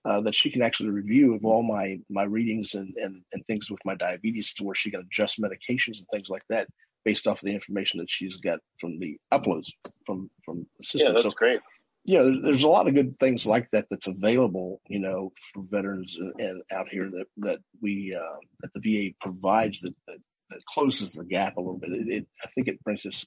uh, 0.05 0.21
that 0.21 0.35
she 0.35 0.51
can 0.51 0.61
actually 0.61 0.89
review 0.89 1.35
of 1.35 1.45
all 1.45 1.63
my, 1.63 1.99
my 2.09 2.23
readings 2.23 2.73
and, 2.73 2.93
and, 2.97 3.21
and 3.33 3.45
things 3.47 3.69
with 3.69 3.79
my 3.85 3.95
diabetes 3.95 4.53
to 4.55 4.63
where 4.63 4.75
she 4.75 4.91
can 4.91 5.01
adjust 5.01 5.41
medications 5.41 5.99
and 5.99 6.07
things 6.11 6.29
like 6.29 6.43
that 6.49 6.67
based 7.05 7.27
off 7.27 7.41
of 7.41 7.45
the 7.45 7.53
information 7.53 7.99
that 7.99 8.09
she's 8.09 8.39
got 8.39 8.59
from 8.79 8.99
the 8.99 9.17
uploads 9.33 9.69
from, 10.05 10.29
from 10.43 10.65
the 10.77 10.83
system. 10.83 11.09
Yeah, 11.09 11.13
that's 11.13 11.23
so, 11.23 11.37
great 11.37 11.61
yeah, 12.05 12.23
there's 12.41 12.63
a 12.63 12.69
lot 12.69 12.87
of 12.87 12.95
good 12.95 13.19
things 13.19 13.45
like 13.45 13.69
that 13.71 13.85
that's 13.89 14.07
available, 14.07 14.81
you 14.87 14.99
know, 14.99 15.31
for 15.53 15.63
veterans 15.69 16.17
and, 16.19 16.33
and 16.39 16.63
out 16.71 16.87
here 16.89 17.09
that 17.09 17.25
that 17.37 17.59
we 17.81 18.15
uh, 18.15 18.37
that 18.61 18.71
the 18.73 18.79
VA 18.79 19.13
provides 19.21 19.81
that, 19.81 19.93
that, 20.07 20.17
that 20.49 20.65
closes 20.65 21.13
the 21.13 21.25
gap 21.25 21.57
a 21.57 21.61
little 21.61 21.77
bit. 21.77 21.91
It, 21.91 22.07
it, 22.07 22.27
I 22.43 22.47
think 22.55 22.67
it 22.67 22.83
brings 22.83 23.05
us 23.05 23.25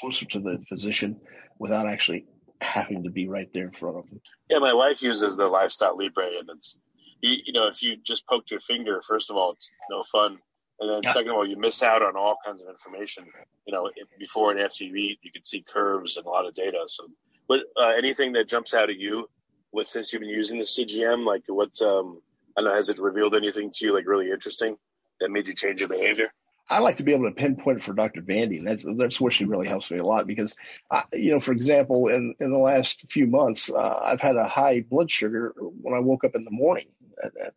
closer 0.00 0.26
to 0.26 0.40
the 0.40 0.64
physician 0.68 1.20
without 1.58 1.86
actually 1.86 2.26
having 2.60 3.04
to 3.04 3.10
be 3.10 3.28
right 3.28 3.48
there 3.52 3.64
in 3.64 3.72
front 3.72 3.98
of 3.98 4.08
them. 4.08 4.20
Yeah, 4.48 4.58
my 4.58 4.72
wife 4.72 5.02
uses 5.02 5.36
the 5.36 5.48
FreeStyle 5.48 5.98
Libre, 5.98 6.38
and 6.40 6.48
it's 6.50 6.78
you 7.20 7.52
know 7.52 7.68
if 7.68 7.82
you 7.82 7.96
just 7.96 8.26
poked 8.26 8.50
your 8.50 8.60
finger, 8.60 9.00
first 9.06 9.30
of 9.30 9.36
all, 9.36 9.52
it's 9.52 9.70
no 9.90 10.02
fun. 10.02 10.38
And 10.80 10.90
then, 10.90 11.00
yeah. 11.04 11.12
second 11.12 11.30
of 11.30 11.36
all, 11.36 11.46
you 11.46 11.56
miss 11.56 11.84
out 11.84 12.02
on 12.02 12.16
all 12.16 12.36
kinds 12.44 12.60
of 12.62 12.68
information. 12.68 13.24
You 13.64 13.74
know, 13.74 13.88
before 14.18 14.50
and 14.50 14.60
after 14.60 14.82
you 14.82 14.94
eat, 14.96 15.20
you 15.22 15.30
can 15.30 15.44
see 15.44 15.62
curves 15.62 16.16
and 16.16 16.26
a 16.26 16.28
lot 16.28 16.46
of 16.46 16.54
data. 16.54 16.82
So 16.88 17.06
what 17.46 17.62
uh, 17.76 17.92
anything 17.96 18.32
that 18.34 18.48
jumps 18.48 18.74
out 18.74 18.90
at 18.90 18.96
you? 18.96 19.28
What 19.70 19.86
since 19.86 20.12
you've 20.12 20.20
been 20.20 20.30
using 20.30 20.58
the 20.58 20.64
CGM, 20.64 21.26
like 21.26 21.42
what? 21.48 21.80
Um, 21.82 22.20
I 22.56 22.60
don't 22.60 22.70
know. 22.70 22.74
Has 22.74 22.88
it 22.88 22.98
revealed 22.98 23.34
anything 23.34 23.70
to 23.72 23.84
you 23.84 23.94
like 23.94 24.06
really 24.06 24.30
interesting 24.30 24.76
that 25.20 25.30
made 25.30 25.48
you 25.48 25.54
change 25.54 25.80
your 25.80 25.88
behavior? 25.88 26.32
I 26.70 26.78
like 26.78 26.96
to 26.96 27.02
be 27.02 27.12
able 27.12 27.28
to 27.28 27.34
pinpoint 27.34 27.82
for 27.82 27.92
Dr. 27.92 28.22
Bandi, 28.22 28.58
and 28.58 28.66
that's 28.66 28.86
that's 28.96 29.20
where 29.20 29.30
she 29.30 29.44
really 29.44 29.68
helps 29.68 29.90
me 29.90 29.98
a 29.98 30.04
lot 30.04 30.26
because, 30.26 30.56
I, 30.90 31.02
you 31.12 31.32
know, 31.32 31.40
for 31.40 31.52
example, 31.52 32.08
in 32.08 32.34
in 32.40 32.50
the 32.50 32.58
last 32.58 33.10
few 33.10 33.26
months, 33.26 33.70
uh, 33.70 34.00
I've 34.02 34.20
had 34.20 34.36
a 34.36 34.48
high 34.48 34.80
blood 34.80 35.10
sugar 35.10 35.54
when 35.58 35.94
I 35.94 35.98
woke 35.98 36.24
up 36.24 36.34
in 36.34 36.44
the 36.44 36.50
morning, 36.50 36.86
at, 37.22 37.32
at, 37.44 37.54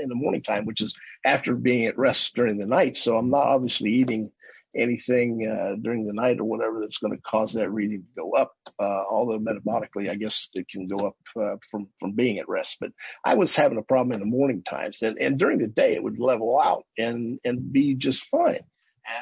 in 0.00 0.08
the 0.08 0.14
morning 0.14 0.42
time, 0.42 0.64
which 0.64 0.80
is 0.80 0.98
after 1.24 1.54
being 1.54 1.86
at 1.86 1.98
rest 1.98 2.34
during 2.34 2.56
the 2.56 2.66
night. 2.66 2.96
So 2.96 3.18
I'm 3.18 3.30
not 3.30 3.46
obviously 3.46 3.92
eating 3.92 4.32
anything 4.76 5.46
uh, 5.46 5.76
during 5.80 6.06
the 6.06 6.12
night 6.12 6.40
or 6.40 6.44
whatever 6.44 6.80
that's 6.80 6.98
going 6.98 7.14
to 7.16 7.22
cause 7.22 7.54
that 7.54 7.70
reading 7.70 8.02
to 8.02 8.22
go 8.22 8.32
up. 8.32 8.52
Uh, 8.78 9.04
although 9.10 9.38
metabolically, 9.38 10.10
I 10.10 10.16
guess 10.16 10.48
it 10.52 10.68
can 10.68 10.86
go 10.86 11.08
up 11.08 11.16
uh, 11.40 11.56
from 11.70 11.88
from 11.98 12.12
being 12.12 12.38
at 12.38 12.48
rest. 12.48 12.78
But 12.80 12.92
I 13.24 13.34
was 13.34 13.56
having 13.56 13.78
a 13.78 13.82
problem 13.82 14.12
in 14.12 14.20
the 14.20 14.26
morning 14.26 14.62
times, 14.62 15.02
and, 15.02 15.18
and 15.18 15.38
during 15.38 15.58
the 15.58 15.68
day 15.68 15.94
it 15.94 16.02
would 16.02 16.20
level 16.20 16.60
out 16.60 16.84
and 16.98 17.38
and 17.44 17.72
be 17.72 17.94
just 17.94 18.28
fine. 18.28 18.60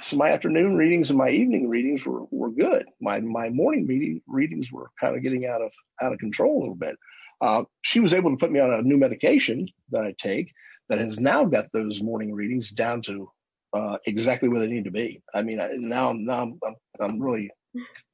So 0.00 0.16
my 0.16 0.30
afternoon 0.30 0.76
readings 0.76 1.10
and 1.10 1.18
my 1.18 1.28
evening 1.28 1.68
readings 1.68 2.06
were, 2.06 2.24
were 2.30 2.50
good. 2.50 2.86
My 3.00 3.20
my 3.20 3.50
morning 3.50 3.86
reading, 3.86 4.22
readings 4.26 4.72
were 4.72 4.90
kind 4.98 5.14
of 5.14 5.22
getting 5.22 5.46
out 5.46 5.62
of 5.62 5.72
out 6.00 6.12
of 6.12 6.18
control 6.18 6.56
a 6.56 6.60
little 6.60 6.74
bit. 6.74 6.96
Uh, 7.40 7.64
she 7.82 8.00
was 8.00 8.14
able 8.14 8.30
to 8.30 8.36
put 8.38 8.50
me 8.50 8.60
on 8.60 8.72
a 8.72 8.82
new 8.82 8.96
medication 8.96 9.68
that 9.90 10.02
I 10.02 10.14
take 10.16 10.52
that 10.88 11.00
has 11.00 11.20
now 11.20 11.44
got 11.44 11.66
those 11.72 12.02
morning 12.02 12.32
readings 12.32 12.70
down 12.70 13.02
to 13.02 13.30
uh, 13.74 13.98
exactly 14.06 14.48
where 14.48 14.60
they 14.60 14.68
need 14.68 14.84
to 14.84 14.90
be. 14.90 15.22
I 15.34 15.42
mean, 15.42 15.58
now, 15.88 16.12
now 16.14 16.40
I'm, 16.42 16.58
I'm, 16.64 16.76
I'm 17.00 17.20
really 17.20 17.50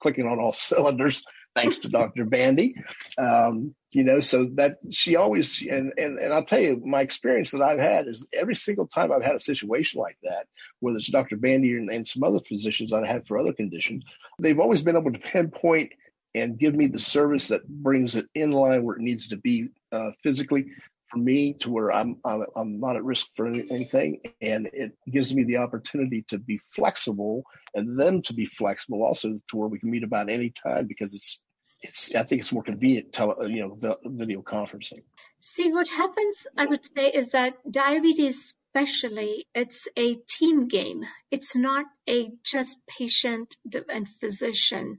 clicking 0.01 0.27
on 0.27 0.41
all 0.41 0.53
cylinders 0.55 1.25
thanks 1.55 1.79
to 1.79 1.89
Dr. 1.89 2.25
Bandi. 2.25 2.77
Um, 3.19 3.75
you 3.93 4.05
know, 4.05 4.21
so 4.21 4.47
that 4.55 4.79
she 4.91 5.17
always, 5.17 5.67
and, 5.67 5.93
and, 5.99 6.19
and 6.19 6.33
I'll 6.33 6.45
tell 6.45 6.61
you, 6.61 6.81
my 6.85 7.01
experience 7.01 7.51
that 7.51 7.63
I've 7.63 7.81
had 7.81 8.07
is 8.07 8.27
every 8.33 8.55
single 8.55 8.87
time 8.87 9.13
I've 9.13 9.25
had 9.25 9.35
a 9.35 9.41
situation 9.41 10.01
like 10.01 10.17
that, 10.23 10.47
whether 10.79 10.99
it's 10.99 11.11
Dr. 11.11 11.37
Bandi 11.37 11.77
and, 11.77 11.91
and 11.91 12.07
some 12.07 12.23
other 12.23 12.39
physicians 12.41 12.93
I've 12.93 13.07
had 13.07 13.27
for 13.27 13.39
other 13.39 13.53
conditions, 13.53 14.05
they've 14.39 14.61
always 14.61 14.83
been 14.83 14.97
able 14.97 15.13
to 15.13 15.19
pinpoint 15.19 15.93
and 16.35 16.59
give 16.59 16.75
me 16.75 16.87
the 16.87 17.01
service 17.01 17.49
that 17.49 17.67
brings 17.69 18.15
it 18.15 18.27
in 18.35 18.53
line 18.53 18.85
where 18.85 18.97
it 18.97 19.03
needs 19.03 19.29
to 19.29 19.37
be 19.37 19.69
uh, 19.91 20.13
physically 20.23 20.67
for 21.11 21.19
me 21.19 21.55
to 21.55 21.71
where 21.71 21.93
I'm, 21.93 22.17
I'm, 22.25 22.81
not 22.81 22.97
at 22.97 23.05
risk 23.05 23.35
for 23.37 23.47
anything. 23.47 24.21
And 24.41 24.69
it 24.73 24.93
gives 25.11 25.35
me 25.35 25.45
the 25.45 25.59
opportunity 25.59 26.25
to 26.29 26.39
be 26.39 26.59
flexible 26.59 27.45
and 27.75 27.99
them 27.99 28.23
to 28.23 28.35
be 28.35 28.47
flexible 28.47 29.03
also 29.03 29.33
to 29.33 29.57
where 29.57 29.69
we 29.69 29.79
can 29.79 29.91
meet 29.91 30.05
about 30.05 30.29
any 30.29 30.51
time 30.51 30.87
because 30.87 31.15
it's, 31.15 31.41
it's, 31.83 32.15
I 32.15 32.23
think 32.23 32.41
it's 32.41 32.53
more 32.53 32.63
convenient, 32.63 33.13
tele, 33.13 33.35
uh, 33.41 33.45
you 33.45 33.61
know, 33.63 33.97
video 34.05 34.43
conferencing. 34.43 35.03
See, 35.39 35.73
what 35.73 35.89
happens, 35.89 36.47
I 36.57 36.67
would 36.67 36.85
say, 36.95 37.09
is 37.09 37.31
that 37.31 37.57
diabetes 37.71 38.55
especially, 38.75 39.47
it's 39.55 39.89
a 39.97 40.15
team 40.15 40.69
game. 40.69 41.03
It's 41.31 41.57
not 41.57 41.87
a 42.09 42.31
just 42.45 42.79
patient 42.87 43.57
and 43.89 44.09
physician. 44.09 44.99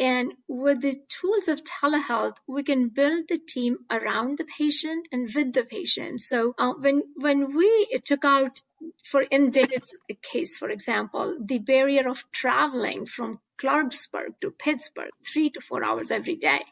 And 0.00 0.32
with 0.48 0.80
the 0.80 0.96
tools 1.08 1.48
of 1.48 1.62
telehealth, 1.62 2.38
we 2.48 2.62
can 2.62 2.88
build 2.88 3.28
the 3.28 3.38
team 3.38 3.80
around 3.90 4.38
the 4.38 4.46
patient 4.46 5.06
and 5.12 5.28
with 5.34 5.52
the 5.52 5.64
patient. 5.64 6.22
So 6.22 6.54
uh, 6.56 6.72
when 6.72 7.02
when 7.16 7.54
we 7.54 7.86
took 8.02 8.24
out 8.24 8.62
for 9.04 9.20
in 9.20 9.50
David's 9.50 9.98
case, 10.22 10.56
for 10.56 10.70
example, 10.70 11.36
the 11.38 11.58
barrier 11.58 12.08
of 12.08 12.24
traveling 12.32 13.04
from 13.04 13.40
Clarksburg 13.60 14.40
to 14.40 14.50
Pittsburgh, 14.50 15.10
three 15.26 15.50
to 15.50 15.60
four 15.60 15.84
hours 15.84 16.10
every 16.10 16.36
day. 16.36 16.62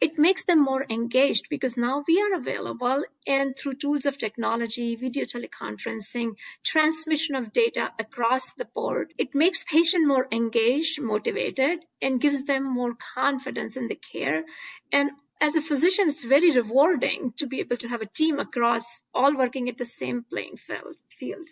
It 0.00 0.18
makes 0.18 0.44
them 0.44 0.60
more 0.62 0.84
engaged 0.88 1.48
because 1.50 1.76
now 1.76 2.02
we 2.08 2.20
are 2.22 2.34
available 2.34 3.04
and 3.26 3.54
through 3.54 3.74
tools 3.74 4.06
of 4.06 4.16
technology, 4.16 4.96
video 4.96 5.24
teleconferencing, 5.24 6.36
transmission 6.64 7.34
of 7.34 7.52
data 7.52 7.92
across 7.98 8.54
the 8.54 8.64
board, 8.64 9.12
it 9.18 9.34
makes 9.34 9.64
patient 9.64 10.06
more 10.06 10.26
engaged, 10.32 11.02
motivated, 11.02 11.80
and 12.00 12.20
gives 12.20 12.44
them 12.44 12.64
more 12.64 12.96
confidence 13.14 13.76
in 13.76 13.88
the 13.88 14.00
care. 14.12 14.44
And 14.90 15.10
as 15.40 15.56
a 15.56 15.62
physician, 15.62 16.08
it's 16.08 16.24
very 16.24 16.50
rewarding 16.50 17.32
to 17.36 17.46
be 17.46 17.60
able 17.60 17.76
to 17.78 17.88
have 17.88 18.02
a 18.02 18.06
team 18.06 18.38
across 18.38 19.02
all 19.14 19.36
working 19.36 19.68
at 19.68 19.78
the 19.78 19.84
same 19.84 20.24
playing 20.24 20.56
field. 20.56 21.48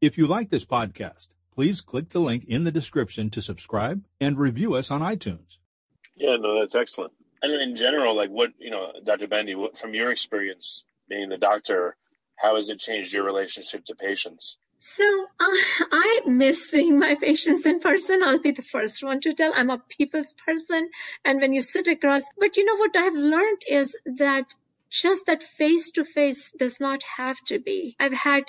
If 0.00 0.18
you 0.18 0.26
like 0.26 0.50
this 0.50 0.66
podcast, 0.66 1.28
please 1.56 1.80
click 1.80 2.10
the 2.10 2.20
link 2.20 2.44
in 2.44 2.64
the 2.64 2.70
description 2.70 3.30
to 3.30 3.40
subscribe 3.40 4.04
and 4.20 4.38
review 4.38 4.74
us 4.74 4.90
on 4.90 5.00
iTunes. 5.00 5.56
Yeah, 6.14 6.36
no, 6.36 6.60
that's 6.60 6.74
excellent. 6.74 7.14
And 7.42 7.52
in 7.54 7.74
general, 7.74 8.14
like 8.14 8.30
what, 8.30 8.52
you 8.58 8.70
know, 8.70 8.92
Dr. 9.04 9.26
Bandi, 9.26 9.54
what, 9.54 9.78
from 9.78 9.94
your 9.94 10.10
experience 10.12 10.84
being 11.08 11.30
the 11.30 11.38
doctor, 11.38 11.96
how 12.36 12.56
has 12.56 12.68
it 12.68 12.78
changed 12.78 13.14
your 13.14 13.24
relationship 13.24 13.86
to 13.86 13.94
patients? 13.94 14.58
So 14.78 15.04
uh, 15.40 15.44
I 15.92 16.20
miss 16.26 16.70
seeing 16.70 16.98
my 16.98 17.16
patients 17.18 17.64
in 17.64 17.80
person. 17.80 18.22
I'll 18.22 18.38
be 18.38 18.50
the 18.50 18.62
first 18.62 19.02
one 19.02 19.20
to 19.22 19.32
tell. 19.32 19.52
I'm 19.54 19.70
a 19.70 19.78
people's 19.78 20.34
person. 20.34 20.90
And 21.24 21.40
when 21.40 21.54
you 21.54 21.62
sit 21.62 21.88
across, 21.88 22.28
but 22.38 22.58
you 22.58 22.66
know 22.66 22.76
what 22.76 22.96
I've 22.96 23.14
learned 23.14 23.62
is 23.66 23.96
that 24.16 24.54
just 24.90 25.26
that 25.26 25.42
face 25.42 25.90
to 25.92 26.04
face 26.04 26.52
does 26.52 26.80
not 26.80 27.02
have 27.16 27.38
to 27.46 27.58
be. 27.58 27.96
I've 27.98 28.12
had, 28.12 28.44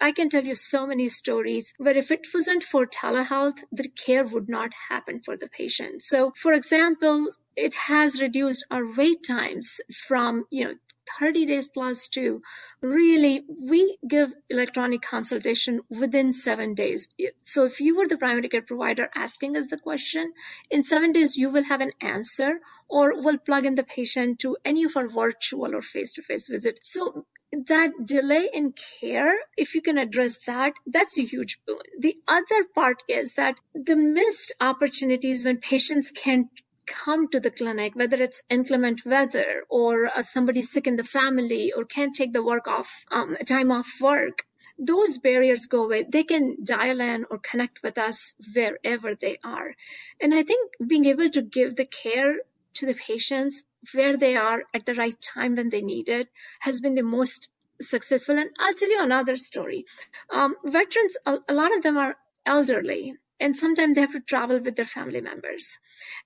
I 0.00 0.12
can 0.12 0.28
tell 0.28 0.44
you 0.44 0.54
so 0.54 0.86
many 0.86 1.08
stories 1.08 1.74
where 1.78 1.96
if 1.96 2.10
it 2.10 2.26
wasn't 2.32 2.62
for 2.62 2.86
telehealth, 2.86 3.58
the 3.72 3.88
care 3.88 4.24
would 4.24 4.48
not 4.48 4.70
happen 4.88 5.20
for 5.20 5.36
the 5.36 5.48
patient. 5.48 6.02
So, 6.02 6.32
for 6.36 6.52
example, 6.52 7.32
it 7.56 7.74
has 7.74 8.22
reduced 8.22 8.64
our 8.70 8.84
wait 8.94 9.24
times 9.26 9.80
from, 10.06 10.46
you 10.50 10.64
know, 10.64 10.74
30 11.18 11.46
days 11.46 11.68
plus 11.68 12.08
two, 12.08 12.42
really, 12.80 13.44
we 13.48 13.98
give 14.06 14.32
electronic 14.48 15.02
consultation 15.02 15.80
within 15.90 16.32
seven 16.32 16.74
days. 16.74 17.08
So 17.42 17.64
if 17.64 17.80
you 17.80 17.96
were 17.96 18.08
the 18.08 18.18
primary 18.18 18.48
care 18.48 18.62
provider 18.62 19.08
asking 19.14 19.56
us 19.56 19.68
the 19.68 19.78
question, 19.78 20.32
in 20.70 20.84
seven 20.84 21.12
days 21.12 21.36
you 21.36 21.50
will 21.50 21.64
have 21.64 21.80
an 21.80 21.92
answer 22.00 22.60
or 22.88 23.20
we'll 23.20 23.38
plug 23.38 23.66
in 23.66 23.74
the 23.74 23.84
patient 23.84 24.40
to 24.40 24.56
any 24.64 24.84
of 24.84 24.96
our 24.96 25.08
virtual 25.08 25.74
or 25.74 25.82
face-to-face 25.82 26.48
visit. 26.48 26.78
So 26.84 27.26
that 27.66 27.92
delay 28.04 28.48
in 28.52 28.72
care, 29.00 29.34
if 29.56 29.74
you 29.74 29.82
can 29.82 29.98
address 29.98 30.38
that, 30.46 30.72
that's 30.86 31.18
a 31.18 31.24
huge 31.24 31.60
boon. 31.66 31.82
The 31.98 32.16
other 32.26 32.64
part 32.74 33.02
is 33.08 33.34
that 33.34 33.60
the 33.74 33.96
missed 33.96 34.54
opportunities 34.60 35.44
when 35.44 35.58
patients 35.58 36.12
can't 36.12 36.48
come 36.92 37.28
to 37.28 37.40
the 37.40 37.50
clinic, 37.50 37.96
whether 37.96 38.22
it's 38.22 38.44
inclement 38.48 39.04
weather 39.06 39.64
or 39.68 40.06
uh, 40.06 40.22
somebody 40.22 40.62
sick 40.62 40.86
in 40.86 40.96
the 40.96 41.10
family 41.18 41.72
or 41.72 41.84
can't 41.84 42.14
take 42.14 42.32
the 42.32 42.44
work 42.44 42.68
off, 42.68 43.04
um, 43.10 43.36
time 43.46 43.72
off 43.72 43.90
work, 44.00 44.44
those 44.78 45.18
barriers 45.18 45.66
go 45.66 45.84
away. 45.84 46.04
They 46.08 46.24
can 46.24 46.56
dial 46.64 47.00
in 47.00 47.24
or 47.30 47.38
connect 47.38 47.82
with 47.82 47.98
us 47.98 48.34
wherever 48.54 49.14
they 49.14 49.38
are. 49.42 49.74
And 50.20 50.34
I 50.34 50.42
think 50.42 50.72
being 50.86 51.06
able 51.06 51.30
to 51.30 51.42
give 51.42 51.76
the 51.76 51.86
care 51.86 52.36
to 52.74 52.86
the 52.86 52.94
patients 52.94 53.64
where 53.94 54.16
they 54.16 54.36
are 54.36 54.62
at 54.74 54.86
the 54.86 54.94
right 54.94 55.20
time 55.20 55.56
when 55.56 55.70
they 55.70 55.82
need 55.82 56.08
it 56.08 56.28
has 56.60 56.80
been 56.80 56.94
the 56.94 57.02
most 57.02 57.48
successful. 57.80 58.38
And 58.38 58.50
I'll 58.58 58.74
tell 58.74 58.90
you 58.90 59.02
another 59.02 59.36
story. 59.36 59.84
Um, 60.30 60.56
veterans, 60.64 61.16
a, 61.26 61.38
a 61.48 61.54
lot 61.54 61.76
of 61.76 61.82
them 61.82 61.98
are 61.98 62.16
elderly 62.46 63.14
and 63.42 63.56
sometimes 63.56 63.94
they 63.94 64.00
have 64.02 64.12
to 64.12 64.20
travel 64.20 64.60
with 64.60 64.76
their 64.76 64.86
family 64.86 65.20
members. 65.20 65.78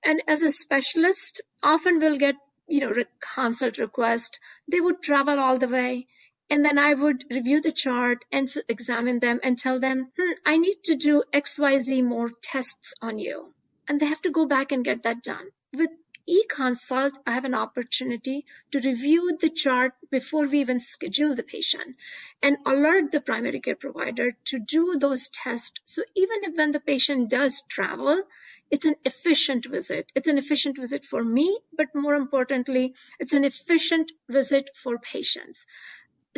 And 0.04 0.23
as 0.28 0.42
a 0.42 0.50
specialist, 0.50 1.40
often 1.62 1.99
we'll 1.99 2.18
get, 2.18 2.37
you 2.68 2.80
know, 2.80 3.04
consult 3.35 3.78
request. 3.78 4.38
They 4.70 4.80
would 4.80 5.02
travel 5.02 5.40
all 5.40 5.58
the 5.58 5.68
way. 5.68 6.06
And 6.50 6.64
then 6.64 6.78
I 6.78 6.94
would 6.94 7.25
review 7.30 7.61
the 7.61 7.73
chart 7.73 8.25
and 8.30 8.52
examine 8.68 9.18
them 9.18 9.40
and 9.42 9.58
tell 9.58 9.80
them, 9.80 10.12
hmm, 10.16 10.32
I 10.44 10.58
need 10.58 10.82
to 10.85 10.94
do 10.94 11.25
XYZ 11.32 12.04
more 12.04 12.30
tests 12.42 12.94
on 13.02 13.18
you. 13.18 13.52
And 13.88 13.99
they 13.99 14.06
have 14.06 14.23
to 14.23 14.30
go 14.30 14.46
back 14.46 14.70
and 14.70 14.85
get 14.85 15.02
that 15.04 15.23
done. 15.23 15.49
With 15.73 15.90
e-consult, 16.26 17.18
I 17.26 17.33
have 17.33 17.45
an 17.45 17.54
opportunity 17.54 18.45
to 18.73 18.80
review 18.80 19.37
the 19.40 19.50
chart 19.50 19.95
before 20.11 20.47
we 20.47 20.61
even 20.61 20.80
schedule 20.80 21.35
the 21.35 21.42
patient 21.42 21.97
and 22.42 22.59
alert 22.66 23.12
the 23.12 23.21
primary 23.21 23.61
care 23.61 23.76
provider 23.76 24.33
to 24.47 24.59
do 24.59 24.99
those 24.99 25.28
tests. 25.28 25.80
So 25.85 26.02
even 26.14 26.45
if 26.45 26.56
when 26.56 26.73
the 26.73 26.80
patient 26.80 27.30
does 27.30 27.62
travel, 27.62 28.23
it's 28.71 28.87
an 28.87 28.97
efficient 29.04 29.66
visit. 29.66 30.11
It's 30.14 30.28
an 30.28 30.38
efficient 30.38 30.76
visit 30.76 31.04
for 31.04 31.23
me, 31.23 31.59
but 31.76 31.95
more 31.95 32.14
importantly, 32.14 32.95
it's 33.21 33.33
an 33.33 33.45
efficient 33.45 34.11
visit 34.28 34.71
for 34.75 34.99
patients. 34.99 35.66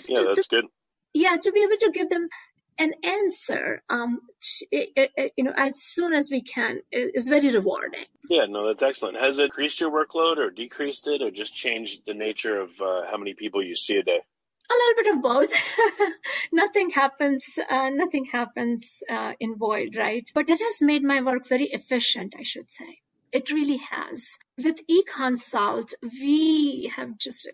Yeah, 0.08 0.24
that's 0.26 0.46
good. 0.48 0.66
Yeah, 1.14 1.36
to 1.36 1.52
be 1.52 1.62
able 1.62 1.78
to 1.78 1.90
give 1.92 2.10
them 2.10 2.28
an 2.78 2.92
answer, 3.02 3.82
um, 3.90 4.20
to, 4.40 4.66
you 5.36 5.44
know, 5.44 5.52
as 5.56 5.80
soon 5.82 6.12
as 6.12 6.30
we 6.30 6.42
can 6.42 6.80
is 6.92 7.28
very 7.28 7.50
rewarding. 7.50 8.04
Yeah, 8.28 8.46
no, 8.48 8.68
that's 8.68 8.82
excellent. 8.82 9.18
Has 9.18 9.38
it 9.38 9.44
increased 9.44 9.80
your 9.80 9.90
workload 9.90 10.38
or 10.38 10.50
decreased 10.50 11.08
it 11.08 11.22
or 11.22 11.30
just 11.30 11.54
changed 11.54 12.06
the 12.06 12.14
nature 12.14 12.60
of 12.60 12.70
uh, 12.80 13.10
how 13.10 13.16
many 13.16 13.34
people 13.34 13.64
you 13.64 13.74
see 13.74 13.96
a 13.96 14.02
day? 14.02 14.20
A 14.70 14.74
little 14.74 15.02
bit 15.02 15.16
of 15.16 15.22
both. 15.22 15.78
nothing 16.52 16.90
happens, 16.90 17.58
uh, 17.68 17.90
nothing 17.90 18.26
happens 18.26 19.02
uh, 19.08 19.32
in 19.40 19.56
void, 19.56 19.96
right? 19.96 20.30
But 20.34 20.50
it 20.50 20.60
has 20.60 20.82
made 20.82 21.02
my 21.02 21.22
work 21.22 21.48
very 21.48 21.66
efficient, 21.66 22.34
I 22.38 22.42
should 22.42 22.70
say. 22.70 23.00
It 23.32 23.50
really 23.50 23.78
has. 23.90 24.38
With 24.56 24.86
eConsult, 24.86 25.94
we 26.02 26.92
have 26.96 27.18
just 27.18 27.48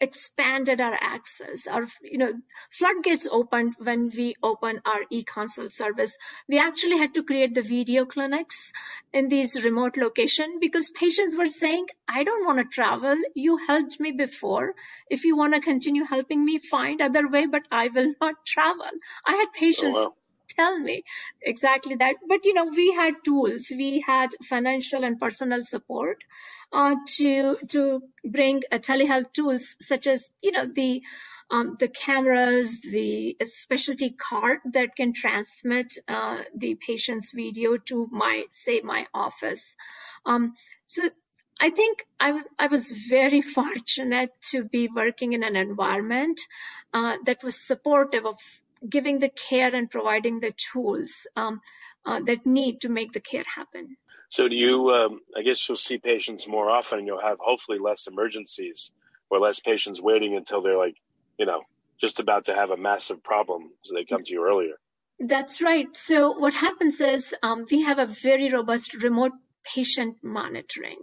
expanded 0.00 0.80
our 0.80 0.96
access. 1.00 1.66
Our, 1.66 1.86
you 2.02 2.18
know, 2.18 2.32
floodgates 2.70 3.28
opened 3.30 3.74
when 3.78 4.10
we 4.16 4.34
opened 4.42 4.80
our 4.86 5.00
e-consult 5.10 5.72
service. 5.72 6.18
We 6.48 6.58
actually 6.58 6.98
had 6.98 7.14
to 7.14 7.24
create 7.24 7.54
the 7.54 7.62
video 7.62 8.04
clinics 8.04 8.72
in 9.12 9.28
these 9.28 9.64
remote 9.64 9.96
locations 9.96 10.58
because 10.60 10.90
patients 10.90 11.36
were 11.36 11.46
saying, 11.46 11.86
I 12.06 12.24
don't 12.24 12.46
want 12.46 12.58
to 12.58 12.64
travel. 12.64 13.16
You 13.34 13.56
helped 13.56 14.00
me 14.00 14.12
before. 14.12 14.74
If 15.10 15.24
you 15.24 15.36
want 15.36 15.54
to 15.54 15.60
continue 15.60 16.04
helping 16.04 16.44
me, 16.44 16.58
find 16.58 17.00
other 17.00 17.28
way, 17.28 17.46
but 17.46 17.62
I 17.70 17.88
will 17.88 18.12
not 18.20 18.44
travel. 18.46 18.90
I 19.26 19.32
had 19.34 19.52
patients 19.52 19.96
oh, 19.96 20.04
wow 20.08 20.14
tell 20.58 20.78
me 20.78 21.02
exactly 21.42 21.96
that. 21.96 22.16
But 22.26 22.44
you 22.44 22.54
know, 22.54 22.66
we 22.66 22.92
had 22.92 23.14
tools, 23.24 23.70
we 23.70 24.04
had 24.06 24.30
financial 24.48 25.04
and 25.04 25.18
personal 25.18 25.64
support 25.64 26.24
uh, 26.72 26.96
to 27.16 27.56
to 27.68 28.02
bring 28.24 28.62
uh, 28.70 28.78
telehealth 28.78 29.32
tools 29.32 29.76
such 29.80 30.06
as 30.06 30.32
you 30.42 30.52
know 30.52 30.66
the 30.66 31.02
um, 31.50 31.76
the 31.78 31.88
cameras, 31.88 32.80
the 32.82 33.36
specialty 33.44 34.10
card 34.10 34.58
that 34.72 34.94
can 34.96 35.14
transmit 35.14 35.94
uh, 36.06 36.42
the 36.54 36.74
patient's 36.74 37.32
video 37.32 37.76
to 37.76 38.06
my 38.10 38.44
say 38.50 38.80
my 38.82 39.06
office. 39.14 39.74
Um, 40.26 40.54
so 40.86 41.08
I 41.60 41.70
think 41.70 42.06
I, 42.20 42.40
I 42.58 42.66
was 42.66 42.92
very 42.92 43.40
fortunate 43.58 44.30
to 44.50 44.64
be 44.64 44.88
working 44.88 45.32
in 45.32 45.42
an 45.42 45.56
environment 45.56 46.40
uh, 46.92 47.16
that 47.24 47.42
was 47.42 47.60
supportive 47.60 48.26
of 48.26 48.36
giving 48.88 49.18
the 49.18 49.28
care 49.28 49.74
and 49.74 49.90
providing 49.90 50.40
the 50.40 50.52
tools 50.52 51.26
um, 51.36 51.60
uh, 52.04 52.20
that 52.20 52.46
need 52.46 52.80
to 52.82 52.88
make 52.88 53.12
the 53.12 53.20
care 53.20 53.44
happen. 53.54 53.96
So 54.30 54.48
do 54.48 54.56
you, 54.56 54.90
um, 54.90 55.20
I 55.36 55.42
guess 55.42 55.68
you'll 55.68 55.76
see 55.76 55.98
patients 55.98 56.46
more 56.48 56.70
often 56.70 56.98
and 56.98 57.06
you'll 57.06 57.20
have 57.20 57.38
hopefully 57.40 57.78
less 57.78 58.06
emergencies 58.06 58.92
or 59.30 59.38
less 59.40 59.60
patients 59.60 60.02
waiting 60.02 60.36
until 60.36 60.62
they're 60.62 60.76
like, 60.76 60.96
you 61.38 61.46
know, 61.46 61.62
just 62.00 62.20
about 62.20 62.44
to 62.44 62.54
have 62.54 62.70
a 62.70 62.76
massive 62.76 63.22
problem 63.22 63.70
so 63.82 63.94
they 63.94 64.04
come 64.04 64.22
to 64.22 64.32
you 64.32 64.44
earlier. 64.44 64.74
That's 65.18 65.62
right. 65.62 65.94
So 65.96 66.32
what 66.32 66.54
happens 66.54 67.00
is 67.00 67.34
um, 67.42 67.64
we 67.70 67.82
have 67.82 67.98
a 67.98 68.06
very 68.06 68.50
robust 68.50 69.02
remote 69.02 69.32
patient 69.74 70.18
monitoring 70.22 71.02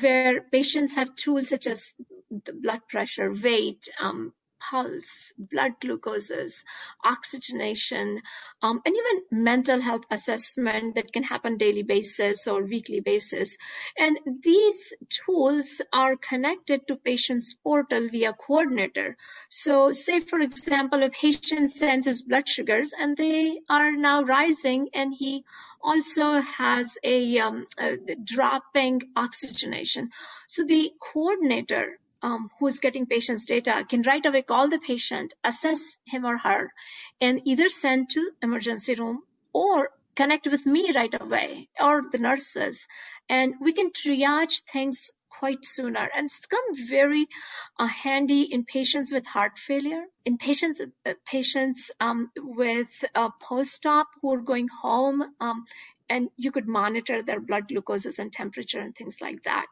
where 0.00 0.42
patients 0.42 0.96
have 0.96 1.14
tools 1.14 1.48
such 1.48 1.66
as 1.66 1.94
the 2.30 2.52
blood 2.52 2.80
pressure, 2.88 3.32
weight, 3.32 3.88
um, 4.00 4.32
pulse, 4.60 5.32
blood 5.38 5.80
glucoses, 5.80 6.64
oxygenation, 7.04 8.20
um, 8.62 8.80
and 8.84 8.94
even 8.96 9.42
mental 9.44 9.80
health 9.80 10.04
assessment 10.10 10.94
that 10.94 11.12
can 11.12 11.22
happen 11.22 11.56
daily 11.56 11.82
basis 11.82 12.46
or 12.46 12.62
weekly 12.62 13.00
basis. 13.00 13.56
And 13.98 14.18
these 14.42 14.92
tools 15.08 15.80
are 15.92 16.16
connected 16.16 16.86
to 16.88 16.96
patient's 16.96 17.54
portal 17.54 18.08
via 18.08 18.32
coordinator. 18.32 19.16
So 19.48 19.92
say, 19.92 20.20
for 20.20 20.40
example, 20.40 21.02
a 21.02 21.10
patient 21.10 21.70
sends 21.70 22.06
his 22.06 22.22
blood 22.22 22.48
sugars 22.48 22.94
and 22.98 23.16
they 23.16 23.60
are 23.68 23.92
now 23.92 24.22
rising 24.22 24.88
and 24.94 25.14
he 25.14 25.44
also 25.82 26.40
has 26.40 26.98
a, 27.04 27.38
um, 27.38 27.66
a 27.78 27.96
dropping 28.22 29.02
oxygenation. 29.16 30.10
So 30.46 30.64
the 30.64 30.90
coordinator 31.00 31.98
um, 32.22 32.50
who's 32.58 32.80
getting 32.80 33.06
patient's 33.06 33.44
data 33.44 33.84
can 33.88 34.02
right 34.02 34.24
away 34.24 34.42
call 34.42 34.68
the 34.68 34.78
patient, 34.78 35.34
assess 35.44 35.98
him 36.04 36.24
or 36.24 36.36
her, 36.36 36.72
and 37.20 37.40
either 37.44 37.68
send 37.68 38.10
to 38.10 38.30
emergency 38.42 38.94
room 38.94 39.22
or 39.52 39.90
connect 40.14 40.48
with 40.48 40.66
me 40.66 40.92
right 40.92 41.14
away 41.20 41.68
or 41.80 42.02
the 42.10 42.18
nurses, 42.18 42.88
and 43.28 43.54
we 43.60 43.72
can 43.72 43.90
triage 43.90 44.62
things 44.64 45.12
quite 45.30 45.64
sooner. 45.64 46.10
And 46.16 46.26
it's 46.26 46.46
come 46.46 46.74
very 46.88 47.26
uh, 47.78 47.86
handy 47.86 48.42
in 48.42 48.64
patients 48.64 49.12
with 49.12 49.26
heart 49.26 49.58
failure, 49.58 50.02
in 50.24 50.36
patients 50.36 50.80
uh, 50.80 51.12
patients 51.24 51.92
um, 52.00 52.28
with 52.36 53.04
uh, 53.14 53.30
post-op 53.40 54.08
who 54.20 54.34
are 54.34 54.40
going 54.40 54.68
home, 54.68 55.22
um, 55.40 55.64
and 56.10 56.30
you 56.36 56.50
could 56.50 56.66
monitor 56.66 57.22
their 57.22 57.40
blood 57.40 57.68
glucoses 57.68 58.18
and 58.18 58.32
temperature 58.32 58.80
and 58.80 58.96
things 58.96 59.20
like 59.20 59.44
that. 59.44 59.66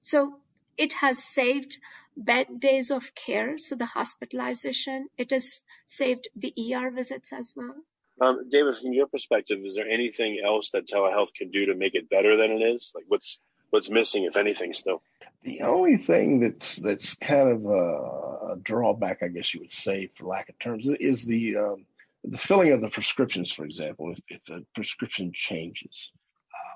So 0.00 0.38
it 0.76 0.92
has 0.94 1.22
saved 1.22 1.78
bed 2.16 2.46
days 2.58 2.90
of 2.90 3.14
care, 3.14 3.58
so 3.58 3.76
the 3.76 3.86
hospitalization. 3.86 5.08
It 5.18 5.30
has 5.30 5.64
saved 5.84 6.28
the 6.36 6.52
ER 6.74 6.90
visits 6.90 7.32
as 7.32 7.54
well. 7.56 7.74
Um, 8.20 8.48
David, 8.48 8.76
from 8.76 8.92
your 8.92 9.06
perspective, 9.06 9.58
is 9.64 9.74
there 9.74 9.88
anything 9.88 10.40
else 10.44 10.70
that 10.70 10.86
telehealth 10.86 11.34
can 11.34 11.50
do 11.50 11.66
to 11.66 11.74
make 11.74 11.94
it 11.94 12.08
better 12.08 12.36
than 12.36 12.52
it 12.52 12.62
is? 12.62 12.92
Like, 12.94 13.04
what's 13.08 13.40
what's 13.70 13.90
missing, 13.90 14.24
if 14.24 14.36
anything, 14.36 14.72
still? 14.72 15.02
The 15.42 15.62
only 15.62 15.96
thing 15.96 16.40
that's 16.40 16.76
that's 16.76 17.16
kind 17.16 17.50
of 17.50 17.66
a, 17.66 18.52
a 18.52 18.56
drawback, 18.62 19.22
I 19.22 19.28
guess 19.28 19.52
you 19.52 19.60
would 19.60 19.72
say, 19.72 20.10
for 20.14 20.26
lack 20.26 20.48
of 20.48 20.58
terms, 20.58 20.86
is 20.88 21.26
the 21.26 21.56
um, 21.56 21.86
the 22.22 22.38
filling 22.38 22.72
of 22.72 22.80
the 22.80 22.88
prescriptions. 22.88 23.52
For 23.52 23.64
example, 23.64 24.12
if, 24.12 24.20
if 24.28 24.44
the 24.44 24.64
prescription 24.74 25.32
changes, 25.34 26.12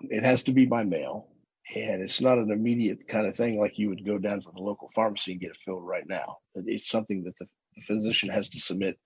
um, 0.03 0.09
it 0.11 0.25
has 0.25 0.45
to 0.45 0.53
be 0.53 0.67
by 0.67 0.83
mail, 0.83 1.29
and 1.77 2.03
it's 2.03 2.21
not 2.21 2.39
an 2.39 2.51
immediate 2.51 3.07
kind 3.09 3.27
of 3.27 3.37
thing 3.37 3.61
like 3.61 3.79
you 3.79 3.89
would 3.91 4.05
go 4.05 4.19
down 4.19 4.41
to 4.41 4.51
the 4.55 4.63
local 4.63 4.89
pharmacy 4.89 5.33
and 5.33 5.41
get 5.41 5.51
it 5.51 5.57
filled 5.57 5.87
right 5.87 6.07
now. 6.07 6.39
It's 6.55 6.89
something 6.89 7.25
that 7.25 7.37
the, 7.39 7.47
the 7.77 7.83
physician 7.83 8.31
has 8.31 8.49
to 8.51 8.61
submit. 8.61 8.99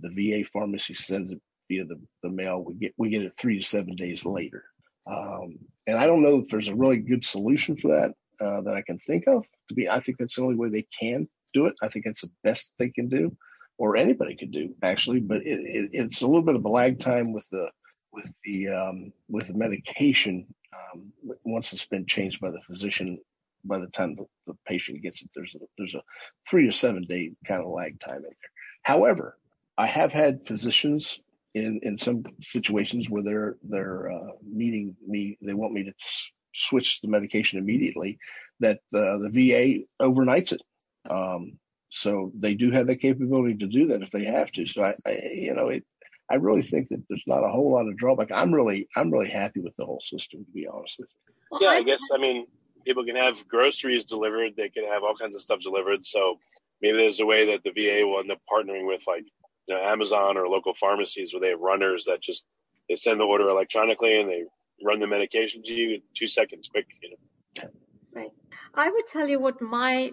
The 0.00 0.10
VA 0.10 0.44
pharmacy 0.44 0.94
sends 0.94 1.30
it 1.30 1.40
via 1.68 1.84
the, 1.84 2.00
the 2.22 2.30
mail. 2.30 2.64
We 2.64 2.74
get 2.74 2.94
we 2.96 3.10
get 3.10 3.22
it 3.22 3.32
three 3.38 3.58
to 3.60 3.64
seven 3.64 3.94
days 3.94 4.24
later. 4.24 4.64
Um, 5.06 5.58
and 5.86 5.96
I 5.96 6.06
don't 6.06 6.22
know 6.22 6.38
if 6.38 6.48
there's 6.48 6.68
a 6.68 6.76
really 6.76 6.98
good 6.98 7.24
solution 7.24 7.76
for 7.76 7.88
that 7.88 8.44
uh, 8.44 8.62
that 8.62 8.76
I 8.76 8.82
can 8.82 8.98
think 8.98 9.26
of. 9.26 9.46
To 9.68 9.74
be, 9.74 9.88
I 9.88 10.00
think 10.00 10.18
that's 10.18 10.36
the 10.36 10.42
only 10.42 10.56
way 10.56 10.68
they 10.68 10.86
can 10.98 11.28
do 11.54 11.66
it. 11.66 11.74
I 11.82 11.88
think 11.88 12.04
that's 12.04 12.22
the 12.22 12.30
best 12.42 12.72
they 12.78 12.90
can 12.90 13.08
do, 13.08 13.36
or 13.78 13.96
anybody 13.96 14.36
could 14.36 14.50
do 14.50 14.74
actually. 14.82 15.20
But 15.20 15.38
it, 15.38 15.60
it, 15.60 15.90
it's 15.92 16.22
a 16.22 16.26
little 16.26 16.44
bit 16.44 16.56
of 16.56 16.64
a 16.64 16.68
lag 16.68 16.98
time 16.98 17.32
with 17.32 17.48
the 17.50 17.70
with 18.12 18.32
the 18.44 18.68
um, 18.68 19.12
with 19.28 19.48
the 19.48 19.54
medication 19.56 20.46
um, 20.92 21.12
once 21.44 21.72
it's 21.72 21.86
been 21.86 22.06
changed 22.06 22.40
by 22.40 22.50
the 22.50 22.60
physician. 22.62 23.18
By 23.64 23.78
the 23.78 23.88
time 23.88 24.14
the, 24.14 24.26
the 24.46 24.54
patient 24.66 25.02
gets 25.02 25.22
it, 25.22 25.30
there's 25.34 25.54
a, 25.56 25.58
there's 25.78 25.94
a 25.94 26.02
three 26.48 26.66
to 26.66 26.72
seven 26.72 27.04
day 27.08 27.32
kind 27.46 27.62
of 27.62 27.68
lag 27.70 28.00
time 28.00 28.18
in 28.18 28.22
there. 28.22 28.50
However, 28.82 29.38
I 29.78 29.86
have 29.86 30.12
had 30.12 30.46
physicians 30.46 31.20
in 31.54 31.80
in 31.82 31.98
some 31.98 32.24
situations 32.40 33.10
where 33.10 33.22
they're 33.22 33.56
they're 33.62 34.12
uh, 34.12 34.32
meeting 34.44 34.96
me, 35.06 35.38
they 35.42 35.54
want 35.54 35.72
me 35.74 35.84
to 35.84 35.92
s- 36.00 36.32
switch 36.54 37.00
the 37.00 37.08
medication 37.08 37.58
immediately. 37.58 38.18
That 38.60 38.78
uh, 38.94 39.18
the 39.18 39.30
VA 39.30 40.04
overnights 40.04 40.52
it, 40.52 40.62
um, 41.10 41.58
so 41.90 42.32
they 42.38 42.54
do 42.54 42.70
have 42.70 42.86
the 42.86 42.96
capability 42.96 43.56
to 43.58 43.66
do 43.66 43.86
that 43.88 44.02
if 44.02 44.10
they 44.10 44.24
have 44.24 44.52
to. 44.52 44.66
So 44.66 44.84
I, 44.84 44.94
I, 45.06 45.12
you 45.34 45.54
know, 45.54 45.68
it. 45.68 45.84
I 46.30 46.34
really 46.36 46.62
think 46.62 46.88
that 46.88 47.02
there's 47.08 47.24
not 47.26 47.44
a 47.44 47.48
whole 47.48 47.72
lot 47.72 47.88
of 47.88 47.96
drawback. 47.96 48.28
I'm 48.32 48.52
really 48.54 48.88
I'm 48.96 49.10
really 49.10 49.30
happy 49.30 49.60
with 49.60 49.76
the 49.76 49.84
whole 49.86 50.00
system, 50.00 50.44
to 50.44 50.50
be 50.52 50.66
honest 50.66 50.98
with 50.98 51.10
you. 51.14 51.34
Well, 51.50 51.60
Yeah, 51.62 51.70
I 51.70 51.76
I- 51.76 51.82
guess 51.82 52.02
I 52.14 52.18
mean 52.18 52.46
people 52.84 53.04
can 53.04 53.16
have 53.16 53.46
groceries 53.48 54.04
delivered. 54.04 54.54
They 54.56 54.68
can 54.68 54.84
have 54.84 55.02
all 55.02 55.16
kinds 55.16 55.36
of 55.36 55.42
stuff 55.42 55.60
delivered. 55.60 56.04
So 56.04 56.38
maybe 56.80 56.98
there's 56.98 57.20
a 57.20 57.26
way 57.26 57.46
that 57.46 57.62
the 57.64 57.72
VA 57.72 58.06
will 58.06 58.20
end 58.20 58.30
up 58.30 58.40
partnering 58.50 58.86
with 58.86 59.02
like 59.06 59.24
you 59.66 59.74
know, 59.74 59.82
Amazon 59.82 60.36
or 60.36 60.48
local 60.48 60.74
pharmacies 60.74 61.32
where 61.34 61.40
they 61.40 61.50
have 61.50 61.60
runners 61.60 62.04
that 62.06 62.22
just 62.22 62.46
they 62.88 62.96
send 62.96 63.20
the 63.20 63.24
order 63.24 63.48
electronically 63.48 64.18
and 64.20 64.28
they 64.30 64.44
run 64.82 65.00
the 65.00 65.06
medication 65.06 65.62
to 65.62 65.74
you 65.74 65.94
in 65.96 66.02
two 66.14 66.26
seconds, 66.26 66.68
quick. 66.68 66.86
You 67.02 67.10
know. 67.10 67.68
Right. 68.14 68.30
I 68.74 68.90
would 68.90 69.06
tell 69.06 69.28
you 69.28 69.38
what 69.38 69.60
my, 69.60 70.12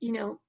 you 0.00 0.12
know, 0.12 0.40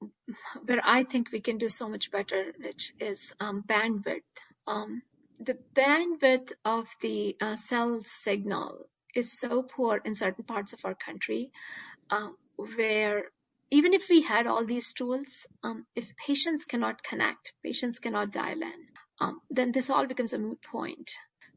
where 0.65 0.79
I 0.83 1.03
think 1.03 1.31
we 1.31 1.41
can 1.41 1.57
do 1.57 1.69
so 1.69 1.89
much 1.89 2.11
better, 2.11 2.53
which 2.59 2.93
is 2.99 3.33
um, 3.39 3.63
bandwidth. 3.67 4.21
Um, 4.67 5.01
the 5.39 5.57
bandwidth 5.73 6.51
of 6.65 6.89
the 7.01 7.35
uh, 7.39 7.55
cell 7.55 8.01
signal 8.03 8.85
is 9.15 9.39
so 9.39 9.63
poor 9.63 10.01
in 10.03 10.13
certain 10.13 10.43
parts 10.43 10.73
of 10.73 10.83
our 10.83 10.95
country, 10.95 11.51
um, 12.09 12.35
where 12.55 13.23
even 13.69 13.93
if 13.93 14.09
we 14.09 14.21
had 14.21 14.47
all 14.47 14.65
these 14.65 14.93
tools, 14.93 15.47
um, 15.63 15.83
if 15.95 16.15
patients 16.15 16.65
cannot 16.65 17.03
connect, 17.03 17.53
patients 17.63 17.99
cannot 17.99 18.31
dial 18.31 18.61
in, 18.61 18.87
um, 19.19 19.41
then 19.49 19.71
this 19.71 19.89
all 19.89 20.05
becomes 20.05 20.33
a 20.33 20.39
moot 20.39 20.61
point. 20.61 21.11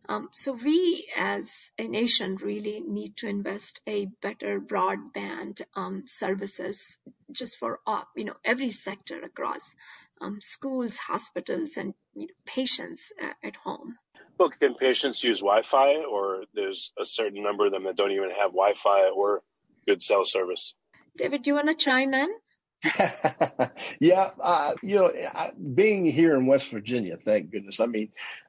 Um, 0.09 0.29
so 0.33 0.53
we 0.53 1.09
as 1.17 1.71
a 1.79 1.87
nation 1.87 2.37
really 2.37 2.81
need 2.81 3.17
to 3.19 3.29
invest 3.29 3.81
a 3.87 4.07
better 4.07 4.61
broadband 4.61 5.63
um, 5.77 6.05
services 6.07 6.99
just 7.31 7.59
for 7.59 7.79
uh, 7.87 8.03
you 8.17 8.25
know 8.25 8.35
every 8.45 8.73
sector 8.73 9.21
across 9.23 9.77
um, 10.21 10.41
schools, 10.41 10.99
hospitals, 10.99 11.77
and 11.77 11.95
you 12.15 12.27
know, 12.27 12.35
patients 12.47 13.13
uh, 13.23 13.33
at 13.43 13.57
home. 13.57 13.97
Well, 14.39 14.51
can 14.51 14.75
patients 14.75 15.23
use 15.23 15.41
Wi-Fi, 15.41 16.05
or 16.05 16.45
there's 16.55 16.93
a 16.99 17.05
certain 17.05 17.43
number 17.43 17.67
of 17.67 17.73
them 17.73 17.85
that 17.85 17.97
don't 17.97 18.13
even 18.13 18.31
have 18.31 18.53
Wi-Fi 18.53 19.11
or 19.11 19.43
good 19.87 20.01
cell 20.01 20.25
service? 20.25 20.75
David, 21.17 21.43
do 21.43 21.51
you 21.51 21.55
want 21.57 21.69
to 21.69 21.75
chime 21.75 22.15
in? 22.15 22.31
yeah, 24.01 24.31
uh, 24.41 24.73
you 24.83 24.97
know, 24.97 25.13
I, 25.35 25.51
being 25.75 26.07
here 26.07 26.35
in 26.37 26.47
West 26.47 26.71
Virginia, 26.71 27.17
thank 27.17 27.51
goodness. 27.51 27.81
I 27.81 27.87
mean, 27.87 28.09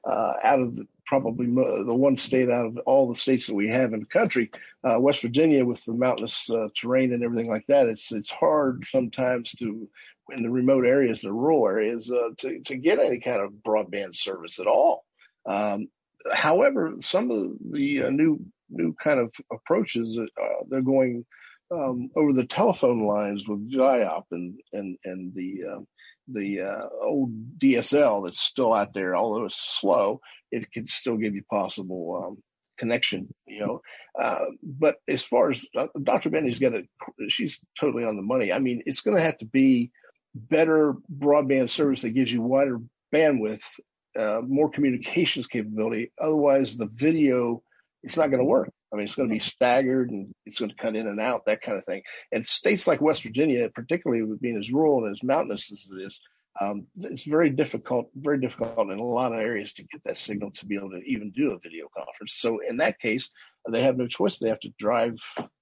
uh, 0.10 0.34
out 0.42 0.62
of 0.62 0.76
the, 0.78 0.88
probably 1.06 1.48
mo- 1.48 1.84
the 1.84 1.96
one 1.96 2.16
state 2.16 2.50
out 2.50 2.68
of 2.68 2.78
all 2.86 3.10
the 3.10 3.16
states 3.16 3.48
that 3.48 3.56
we 3.56 3.68
have 3.68 3.94
in 3.94 4.00
the 4.00 4.06
country, 4.06 4.50
uh, 4.86 4.98
West 5.00 5.22
Virginia, 5.22 5.66
with 5.66 5.84
the 5.84 5.94
mountainous 5.94 6.50
uh, 6.50 6.70
terrain 6.78 7.12
and 7.12 7.24
everything 7.24 7.50
like 7.50 7.68
that, 7.68 7.88
it's 7.88 8.14
it's 8.14 8.32
hard 8.32 8.86
sometimes 8.86 9.52
to 9.60 9.90
in 10.32 10.44
the 10.44 10.50
remote 10.50 10.86
areas, 10.86 11.22
the 11.22 11.32
rural 11.32 11.68
areas, 11.68 12.12
uh, 12.12 12.30
to 12.40 12.60
to 12.66 12.76
get 12.76 13.00
any 13.00 13.20
kind 13.20 13.42
of 13.42 13.52
broadband 13.52 14.16
service 14.16 14.60
at 14.60 14.68
all. 14.68 15.06
Um, 15.46 15.88
however, 16.34 16.96
some 17.00 17.32
of 17.32 17.52
the 17.72 18.04
uh, 18.04 18.10
new 18.10 18.46
new 18.70 18.96
kind 19.02 19.20
of 19.20 19.34
approaches, 19.52 20.20
uh, 20.20 20.64
they're 20.70 20.82
going 20.82 21.26
um, 21.72 22.10
over 22.16 22.34
the 22.34 22.46
telephone 22.46 23.06
lines 23.06 23.48
with 23.48 23.70
Giop 23.70 24.24
and 24.32 24.60
and 24.74 24.98
and 25.04 25.34
the 25.34 25.64
uh, 25.70 25.80
the 26.28 26.62
uh, 26.62 26.88
old 27.02 27.60
DSL 27.60 28.26
that's 28.26 28.42
still 28.42 28.74
out 28.74 28.94
there. 28.94 29.16
Although 29.16 29.46
it's 29.46 29.80
slow, 29.80 30.22
it 30.52 30.72
can 30.72 30.88
still 30.88 31.18
give 31.18 31.36
you 31.36 31.44
possible 31.50 32.24
um, 32.26 32.44
connection. 32.78 33.34
You 33.48 33.60
know, 33.60 33.82
uh, 34.20 34.46
but 34.64 34.98
as 35.08 35.24
far 35.24 35.52
as 35.52 35.68
uh, 35.78 35.88
Dr. 36.02 36.30
Bandi's 36.30 36.60
got 36.60 36.74
it, 36.74 36.88
she's 37.30 37.62
totally 37.80 38.04
on 38.04 38.16
the 38.16 38.22
money. 38.22 38.52
I 38.52 38.60
mean, 38.60 38.84
it's 38.86 39.02
going 39.02 39.18
to 39.18 39.24
have 39.24 39.38
to 39.40 39.46
be 39.46 39.92
better 40.34 40.96
broadband 41.14 41.70
service 41.70 42.02
that 42.04 42.12
gives 42.12 42.32
you 42.32 42.42
wider 42.42 42.80
bandwidth, 43.14 43.80
uh, 44.18 44.42
more 44.46 44.70
communications 44.70 45.48
capability. 45.48 46.12
Otherwise, 46.20 46.78
the 46.78 46.88
video 46.88 47.62
it's 48.04 48.18
not 48.18 48.28
going 48.30 48.40
to 48.40 48.46
work. 48.46 48.72
I 48.92 48.96
mean, 48.96 49.06
it's 49.06 49.16
going 49.16 49.30
to 49.30 49.34
be 49.34 49.40
staggered 49.40 50.10
and 50.10 50.34
it's 50.46 50.60
going 50.60 50.70
to 50.70 50.76
cut 50.76 50.96
in 50.96 51.08
and 51.08 51.20
out, 51.20 51.46
that 51.46 51.62
kind 51.62 51.78
of 51.78 51.86
thing. 51.86 52.04
And 52.32 52.46
states 52.46 52.88
like 52.88 53.00
West 53.00 53.24
Virginia, 53.24 53.70
particularly 53.70 54.24
with 54.24 54.42
being 54.42 54.58
as 54.58 54.72
rural 54.72 55.06
and 55.06 55.14
as 55.14 55.24
mountainous 55.24 55.72
as 55.72 55.88
it 55.96 56.02
is, 56.02 56.20
um, 56.60 56.88
it's 56.96 57.26
very 57.26 57.50
difficult, 57.50 58.10
very 58.14 58.40
difficult 58.40 58.90
in 58.90 59.00
a 59.00 59.04
lot 59.04 59.32
of 59.32 59.40
areas 59.40 59.72
to 59.74 59.84
get 59.84 60.04
that 60.04 60.18
signal 60.18 60.52
to 60.52 60.66
be 60.66 60.76
able 60.76 60.90
to 60.92 61.02
even 61.06 61.32
do 61.32 61.52
a 61.52 61.60
video 61.60 61.88
conference. 61.96 62.34
So 62.34 62.60
in 62.68 62.78
that 62.78 63.00
case, 63.00 63.30
they 63.70 63.84
have 63.84 63.98
no 63.98 64.08
choice. 64.08 64.38
They 64.38 64.50
have 64.50 64.60
to 64.62 64.74
drive, 64.78 65.16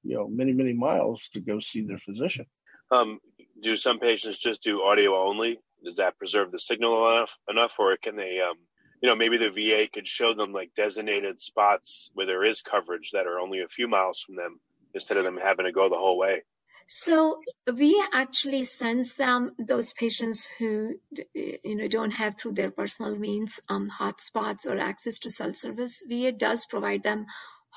you 0.03 0.15
know, 0.15 0.27
many, 0.27 0.51
many 0.51 0.73
miles 0.73 1.29
to 1.34 1.41
go 1.41 1.60
see 1.60 1.82
their 1.82 1.99
physician. 1.99 2.45
Um, 2.89 3.19
do 3.62 3.78
some 3.78 4.00
patients 4.00 4.38
just 4.38 4.63
do 4.63 4.84
audio 4.84 5.15
only? 5.15 5.60
Does 5.84 5.98
that 5.98 6.17
preserve 6.17 6.52
the 6.52 6.60
signal 6.60 7.10
enough, 7.10 7.38
enough 7.50 7.74
or 7.80 7.95
can 7.98 8.15
they, 8.15 8.39
um, 8.39 8.58
you 9.02 9.08
know, 9.10 9.15
maybe 9.15 9.38
the 9.38 9.52
VA 9.52 9.88
could 9.91 10.08
show 10.08 10.34
them 10.34 10.52
like 10.52 10.72
designated 10.76 11.39
spots 11.39 12.12
where 12.13 12.26
there 12.26 12.43
is 12.43 12.62
coverage 12.62 13.12
that 13.13 13.28
are 13.28 13.39
only 13.39 13.62
a 13.62 13.67
few 13.67 13.88
miles 13.88 14.22
from 14.22 14.36
them 14.36 14.60
instead 14.93 15.17
of 15.17 15.24
them 15.24 15.38
having 15.41 15.65
to 15.65 15.72
go 15.72 15.89
the 15.89 15.95
whole 15.95 16.17
way? 16.17 16.43
So 16.91 17.39
we 17.72 18.04
actually 18.13 18.63
sends 18.63 19.13
them 19.13 19.52
those 19.60 19.93
patients 19.93 20.48
who 20.58 20.95
you 21.36 21.76
know 21.76 21.88
don't 21.88 22.10
have 22.10 22.36
through 22.36 22.54
their 22.54 22.72
personal 22.72 23.15
means 23.15 23.62
um, 23.69 23.91
hotspots 23.91 24.67
or 24.67 24.80
access 24.80 25.19
to 25.19 25.30
cell 25.30 25.54
service. 25.54 26.04
VA 26.10 26.32
does 26.32 26.65
provide 26.65 27.04
them 27.04 27.28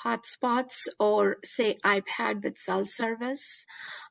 hotspots 0.05 0.89
or 0.99 1.39
say 1.45 1.77
iPad 1.85 2.43
with 2.43 2.59
cell 2.59 2.85
service 2.87 3.67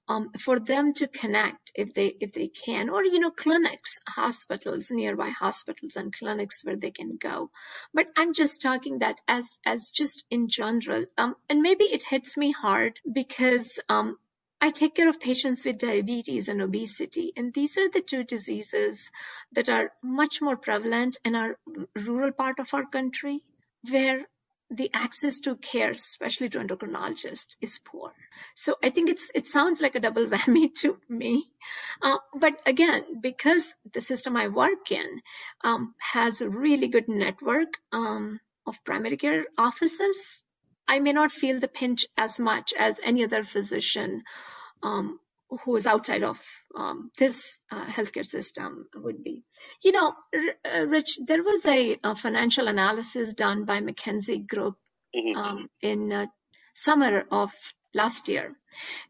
um, 0.08 0.32
for 0.40 0.60
them 0.60 0.94
to 0.94 1.08
connect 1.08 1.72
if 1.76 1.94
they 1.94 2.08
if 2.20 2.34
they 2.34 2.48
can 2.48 2.90
or 2.90 3.04
you 3.04 3.20
know 3.20 3.32
clinics 3.32 4.02
hospitals 4.08 4.92
nearby 4.92 5.30
hospitals 5.30 5.96
and 5.96 6.14
clinics 6.14 6.64
where 6.64 6.78
they 6.78 6.92
can 6.92 7.18
go. 7.18 7.50
But 7.94 8.08
i'm 8.18 8.34
just 8.34 8.62
talking 8.62 9.00
that 9.00 9.22
as 9.28 9.60
as 9.66 9.92
just 9.92 10.26
in 10.30 10.48
general 10.48 11.06
um, 11.18 11.36
and 11.50 11.62
maybe 11.62 11.86
it 11.86 12.04
hits 12.04 12.38
me 12.38 12.52
hard 12.52 13.00
because 13.12 13.80
um, 13.90 14.18
I 14.64 14.70
take 14.70 14.94
care 14.94 15.10
of 15.10 15.20
patients 15.20 15.66
with 15.66 15.80
diabetes 15.80 16.48
and 16.48 16.62
obesity, 16.62 17.34
and 17.36 17.52
these 17.52 17.80
are 17.80 17.90
the 17.90 18.02
two 18.02 18.24
diseases 18.24 19.10
that 19.54 19.70
are 19.70 19.92
much 20.04 20.40
more 20.40 20.56
prevalent 20.56 21.18
in 21.26 21.36
our 21.36 21.58
rural 21.96 22.32
part 22.32 22.60
of 22.60 22.72
our 22.76 22.86
country, 22.86 23.40
where 23.90 24.28
the 24.72 24.90
access 24.94 25.42
to 25.42 25.56
care, 25.58 25.92
especially 25.92 26.50
to 26.50 26.60
endocrinologists, 26.60 27.58
is 27.60 27.80
poor. 27.80 28.14
So 28.56 28.76
I 28.82 28.90
think 28.90 29.10
it's 29.10 29.32
it 29.36 29.46
sounds 29.46 29.82
like 29.82 29.96
a 29.96 30.00
double 30.00 30.26
whammy 30.34 30.74
to 30.82 30.98
me. 31.10 31.44
Uh, 32.02 32.18
but 32.34 32.60
again, 32.66 33.20
because 33.22 33.76
the 33.92 34.02
system 34.02 34.38
I 34.38 34.48
work 34.48 34.92
in 34.92 35.22
um, 35.64 35.94
has 35.98 36.42
a 36.42 36.50
really 36.50 36.88
good 36.88 37.10
network 37.10 37.78
um, 37.92 38.40
of 38.66 38.84
primary 38.86 39.18
care 39.18 39.46
offices, 39.58 40.44
I 40.88 41.00
may 41.00 41.12
not 41.12 41.32
feel 41.32 41.60
the 41.60 41.68
pinch 41.68 42.06
as 42.18 42.40
much 42.40 42.74
as 42.74 43.02
any 43.04 43.26
other 43.26 43.44
physician 43.44 44.24
um, 44.82 45.20
who 45.64 45.76
is 45.76 45.88
outside 45.88 46.24
of 46.24 46.42
um, 46.76 47.12
this 47.18 47.62
uh, 47.72 47.86
healthcare 47.86 48.26
system 48.26 48.88
would 48.96 49.24
be. 49.24 49.44
You 49.84 49.92
know, 49.92 50.14
R- 50.34 50.74
uh, 50.74 50.86
Rich, 50.86 51.20
there 51.26 51.44
was 51.44 51.66
a, 51.66 52.00
a, 52.04 52.16
financial 52.16 52.68
analysis 52.68 53.34
done 53.34 53.66
by 53.66 53.82
McKinsey 53.82 54.48
Group 54.48 54.78
mm-hmm. 55.16 55.38
um, 55.38 55.70
in 55.82 56.12
uh, 56.12 56.28
summer 56.74 57.26
of 57.32 57.54
last 57.94 58.30
year. 58.30 58.56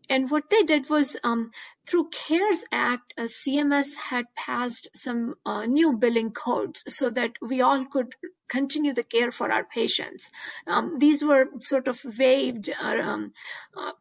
And 0.09 0.31
what 0.31 0.49
they 0.49 0.63
did 0.63 0.89
was 0.89 1.17
um, 1.23 1.51
through 1.87 2.09
CARES 2.09 2.65
Act, 2.71 3.13
uh, 3.17 3.23
CMS 3.23 3.95
had 3.95 4.25
passed 4.35 4.89
some 4.95 5.35
uh, 5.45 5.65
new 5.65 5.97
billing 5.97 6.31
codes 6.31 6.83
so 6.87 7.09
that 7.09 7.33
we 7.41 7.61
all 7.61 7.85
could 7.85 8.15
continue 8.49 8.93
the 8.93 9.03
care 9.03 9.31
for 9.31 9.51
our 9.51 9.63
patients. 9.63 10.31
Um, 10.67 10.97
these 10.99 11.23
were 11.23 11.45
sort 11.59 11.87
of 11.87 12.03
waived 12.17 12.69
um, 12.71 13.31
uh, 13.77 13.91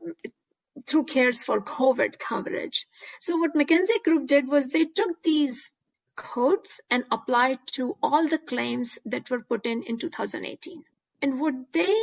through 0.86 1.04
CARES 1.04 1.44
for 1.44 1.60
COVID 1.60 2.18
coverage. 2.18 2.86
So 3.18 3.36
what 3.36 3.54
McKinsey 3.54 4.02
Group 4.04 4.26
did 4.26 4.48
was 4.48 4.68
they 4.68 4.84
took 4.84 5.22
these 5.22 5.72
codes 6.16 6.80
and 6.90 7.04
applied 7.10 7.58
to 7.72 7.96
all 8.02 8.28
the 8.28 8.38
claims 8.38 8.98
that 9.06 9.30
were 9.30 9.42
put 9.42 9.66
in 9.66 9.82
in 9.84 9.98
2018. 9.98 10.84
And 11.22 11.40
what 11.40 11.54
they 11.72 11.96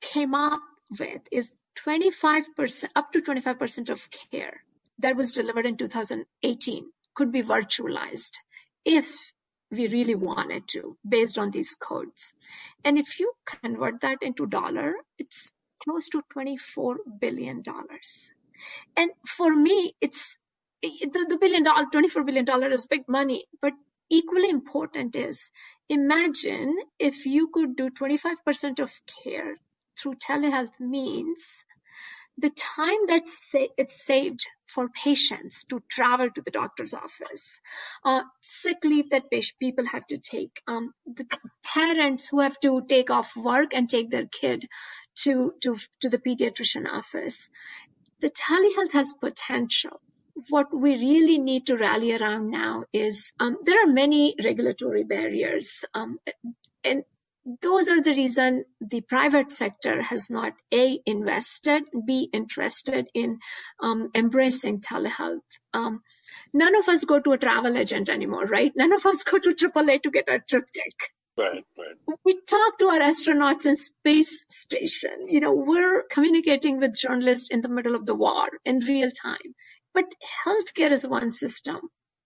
came 0.00 0.34
up 0.34 0.60
with 0.98 1.22
is 1.30 1.52
25% 1.76 2.84
up 2.94 3.12
to 3.12 3.22
25% 3.22 3.90
of 3.90 4.10
care 4.30 4.62
that 4.98 5.16
was 5.16 5.32
delivered 5.32 5.66
in 5.66 5.76
2018 5.76 6.90
could 7.14 7.32
be 7.32 7.42
virtualized 7.42 8.38
if 8.84 9.32
we 9.70 9.88
really 9.88 10.14
wanted 10.14 10.68
to 10.68 10.96
based 11.08 11.38
on 11.38 11.50
these 11.50 11.74
codes. 11.74 12.34
And 12.84 12.98
if 12.98 13.18
you 13.18 13.32
convert 13.46 14.02
that 14.02 14.18
into 14.22 14.46
dollar, 14.46 14.94
it's 15.18 15.52
close 15.84 16.10
to 16.10 16.22
24 16.32 16.98
billion 17.20 17.62
dollars. 17.62 18.32
And 18.96 19.10
for 19.26 19.54
me, 19.54 19.94
it's 20.00 20.38
the, 20.82 21.26
the 21.28 21.38
billion 21.40 21.64
dollar, 21.64 21.86
24 21.92 22.24
billion 22.24 22.44
dollar 22.44 22.70
is 22.70 22.86
big 22.88 23.08
money, 23.08 23.44
but 23.62 23.74
equally 24.10 24.50
important 24.50 25.16
is 25.16 25.50
imagine 25.88 26.76
if 26.98 27.26
you 27.26 27.48
could 27.52 27.76
do 27.76 27.90
25% 27.90 28.80
of 28.80 28.92
care 29.24 29.56
through 29.98 30.14
telehealth 30.16 30.78
means 30.80 31.64
the 32.38 32.50
time 32.50 33.06
that 33.08 33.28
sa- 33.28 33.72
it's 33.78 34.04
saved 34.04 34.46
for 34.66 34.88
patients 34.90 35.64
to 35.66 35.80
travel 35.88 36.30
to 36.30 36.42
the 36.42 36.50
doctor's 36.50 36.94
office, 36.94 37.60
uh, 38.04 38.22
sick 38.40 38.78
leave 38.84 39.10
that 39.10 39.30
people 39.60 39.86
have 39.86 40.06
to 40.08 40.18
take, 40.18 40.62
um, 40.66 40.92
the 41.06 41.24
parents 41.64 42.28
who 42.28 42.40
have 42.40 42.58
to 42.60 42.82
take 42.88 43.10
off 43.10 43.36
work 43.36 43.74
and 43.74 43.88
take 43.88 44.10
their 44.10 44.26
kid 44.26 44.66
to, 45.16 45.54
to, 45.62 45.76
to 46.00 46.08
the 46.08 46.18
pediatrician 46.18 46.88
office. 46.90 47.48
The 48.20 48.30
telehealth 48.30 48.92
has 48.92 49.12
potential. 49.14 50.00
What 50.48 50.74
we 50.74 50.92
really 50.92 51.38
need 51.38 51.66
to 51.66 51.76
rally 51.76 52.16
around 52.16 52.50
now 52.50 52.84
is 52.92 53.32
um, 53.38 53.58
there 53.64 53.84
are 53.84 53.92
many 53.92 54.34
regulatory 54.42 55.04
barriers, 55.04 55.84
um, 55.94 56.18
and 56.84 57.04
those 57.60 57.88
are 57.88 58.00
the 58.00 58.14
reason 58.14 58.64
the 58.80 59.00
private 59.00 59.50
sector 59.50 60.00
has 60.00 60.30
not 60.30 60.52
a 60.72 61.00
invested 61.04 61.82
b 62.06 62.28
interested 62.32 63.08
in 63.14 63.40
um, 63.80 64.10
embracing 64.14 64.78
telehealth 64.78 65.58
um, 65.74 66.02
none 66.52 66.76
of 66.76 66.88
us 66.88 67.04
go 67.04 67.18
to 67.18 67.32
a 67.32 67.38
travel 67.38 67.76
agent 67.76 68.08
anymore 68.08 68.44
right 68.44 68.72
none 68.76 68.92
of 68.92 69.04
us 69.06 69.24
go 69.24 69.38
to 69.38 69.50
aaa 69.50 70.02
to 70.02 70.10
get 70.12 70.28
our 70.28 70.38
TripTik 70.38 71.08
right 71.36 71.64
right 71.78 72.18
we 72.24 72.34
talk 72.54 72.78
to 72.78 72.86
our 72.86 73.00
astronauts 73.00 73.66
in 73.66 73.76
space 73.76 74.44
station 74.48 75.28
you 75.28 75.40
know 75.40 75.54
we're 75.54 76.02
communicating 76.10 76.78
with 76.78 76.98
journalists 76.98 77.50
in 77.50 77.60
the 77.60 77.68
middle 77.68 77.94
of 77.94 78.06
the 78.06 78.14
war 78.14 78.48
in 78.64 78.78
real 78.80 79.10
time 79.10 79.54
but 79.94 80.04
healthcare 80.44 80.90
is 80.90 81.06
one 81.06 81.30
system 81.30 81.80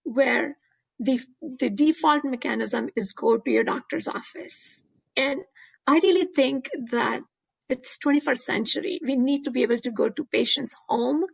where 0.04 0.56
the 0.98 1.20
the 1.60 1.70
default 1.70 2.24
mechanism 2.24 2.88
is 2.96 3.12
go 3.12 3.36
to 3.36 3.50
your 3.50 3.64
doctor's 3.64 4.08
office 4.08 4.82
and 5.16 5.40
I 5.86 6.00
really 6.02 6.26
think 6.26 6.68
that 6.90 7.22
it's 7.68 7.98
21st 7.98 8.38
century. 8.38 9.00
We 9.02 9.16
need 9.16 9.44
to 9.44 9.50
be 9.50 9.62
able 9.62 9.78
to 9.78 9.90
go 9.90 10.08
to 10.08 10.24
patients' 10.24 10.76
home 10.88 11.24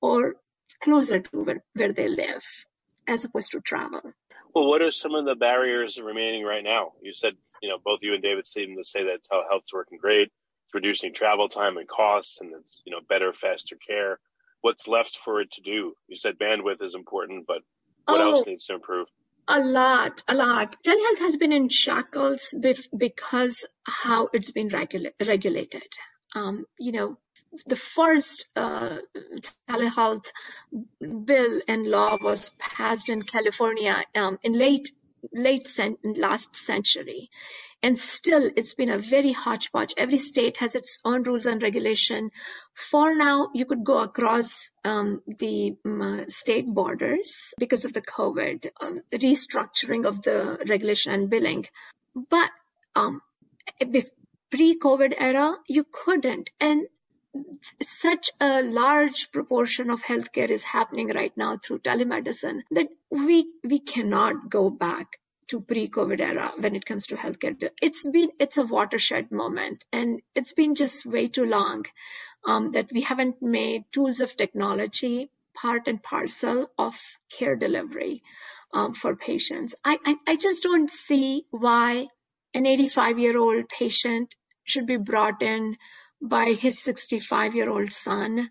or 0.00 0.36
closer 0.80 1.20
to 1.20 1.40
where, 1.44 1.64
where 1.74 1.92
they 1.92 2.08
live 2.08 2.44
as 3.06 3.24
opposed 3.24 3.52
to 3.52 3.60
travel. 3.60 4.00
Well, 4.54 4.68
what 4.68 4.82
are 4.82 4.90
some 4.90 5.14
of 5.14 5.24
the 5.24 5.34
barriers 5.34 5.98
remaining 6.00 6.44
right 6.44 6.64
now? 6.64 6.92
You 7.02 7.14
said, 7.14 7.32
you 7.62 7.68
know, 7.68 7.78
both 7.82 8.00
you 8.02 8.14
and 8.14 8.22
David 8.22 8.46
seem 8.46 8.76
to 8.76 8.84
say 8.84 9.04
that 9.04 9.22
telehealth's 9.22 9.72
working 9.72 9.98
great. 9.98 10.30
It's 10.64 10.74
reducing 10.74 11.14
travel 11.14 11.48
time 11.48 11.76
and 11.78 11.88
costs, 11.88 12.40
and 12.40 12.52
it's, 12.58 12.82
you 12.84 12.92
know, 12.92 13.00
better, 13.08 13.32
faster 13.32 13.76
care. 13.76 14.18
What's 14.60 14.88
left 14.88 15.16
for 15.16 15.40
it 15.40 15.50
to 15.52 15.62
do? 15.62 15.94
You 16.08 16.16
said 16.16 16.38
bandwidth 16.38 16.82
is 16.82 16.94
important, 16.94 17.46
but 17.46 17.62
what 18.04 18.20
oh, 18.20 18.32
else 18.32 18.46
needs 18.46 18.66
to 18.66 18.74
improve? 18.74 19.08
A 19.48 19.58
lot, 19.58 20.22
a 20.28 20.34
lot. 20.34 20.76
Telehealth 20.84 21.18
has 21.18 21.36
been 21.36 21.52
in 21.52 21.68
shackles 21.68 22.54
because 22.96 23.66
how 23.84 24.28
it's 24.32 24.52
been 24.52 24.68
regula- 24.68 25.10
regulated. 25.26 25.88
Um, 26.34 26.64
you 26.78 26.92
know, 26.92 27.18
the 27.66 27.76
first 27.76 28.46
uh, 28.56 28.98
telehealth 29.68 30.32
bill 31.00 31.60
and 31.68 31.86
law 31.86 32.16
was 32.20 32.50
passed 32.58 33.08
in 33.08 33.22
California 33.22 34.04
um, 34.14 34.38
in 34.42 34.52
late 34.52 34.92
late 35.32 35.66
cent- 35.66 36.18
last 36.18 36.56
century, 36.56 37.30
and 37.82 37.96
still 37.96 38.50
it's 38.56 38.74
been 38.74 38.90
a 38.90 38.98
very 38.98 39.32
hodgepodge. 39.32 39.94
Every 39.96 40.18
state 40.18 40.56
has 40.58 40.74
its 40.74 40.98
own 41.04 41.22
rules 41.22 41.46
and 41.46 41.62
regulation. 41.62 42.30
For 42.74 43.14
now, 43.14 43.50
you 43.54 43.64
could 43.64 43.84
go 43.84 44.02
across 44.02 44.72
um, 44.84 45.22
the 45.26 45.76
um, 45.84 46.28
state 46.28 46.66
borders 46.66 47.54
because 47.58 47.84
of 47.84 47.92
the 47.92 48.02
COVID 48.02 48.70
um, 48.80 49.00
restructuring 49.12 50.06
of 50.06 50.22
the 50.22 50.58
regulation 50.68 51.12
and 51.12 51.30
billing. 51.30 51.66
But 52.14 52.50
um, 52.96 53.22
pre-COVID 54.50 55.14
era, 55.18 55.54
you 55.66 55.84
couldn't. 55.90 56.50
And 56.60 56.86
such 57.80 58.30
a 58.40 58.62
large 58.62 59.32
proportion 59.32 59.90
of 59.90 60.02
healthcare 60.02 60.50
is 60.50 60.62
happening 60.62 61.08
right 61.08 61.36
now 61.36 61.56
through 61.56 61.78
telemedicine 61.78 62.62
that 62.70 62.88
we 63.10 63.46
we 63.64 63.78
cannot 63.78 64.48
go 64.50 64.70
back 64.70 65.18
to 65.48 65.60
pre-COVID 65.60 66.20
era 66.20 66.52
when 66.58 66.76
it 66.76 66.86
comes 66.86 67.06
to 67.08 67.16
healthcare. 67.16 67.70
It's 67.80 68.08
been 68.08 68.30
it's 68.38 68.58
a 68.58 68.64
watershed 68.64 69.30
moment, 69.30 69.84
and 69.92 70.20
it's 70.34 70.52
been 70.52 70.74
just 70.74 71.06
way 71.06 71.28
too 71.28 71.46
long 71.46 71.84
um, 72.44 72.72
that 72.72 72.92
we 72.92 73.02
haven't 73.02 73.42
made 73.42 73.84
tools 73.92 74.20
of 74.20 74.36
technology 74.36 75.30
part 75.54 75.88
and 75.88 76.02
parcel 76.02 76.70
of 76.78 76.98
care 77.30 77.56
delivery 77.56 78.22
um, 78.72 78.94
for 78.94 79.16
patients. 79.16 79.74
I, 79.84 79.98
I 80.04 80.16
I 80.26 80.36
just 80.36 80.62
don't 80.62 80.90
see 80.90 81.46
why 81.50 82.08
an 82.54 82.66
85 82.66 83.18
year 83.18 83.38
old 83.38 83.68
patient 83.68 84.34
should 84.64 84.86
be 84.86 84.96
brought 84.96 85.42
in 85.42 85.76
by 86.22 86.52
his 86.52 86.78
65 86.78 87.54
year 87.54 87.68
old 87.68 87.92
son 87.92 88.48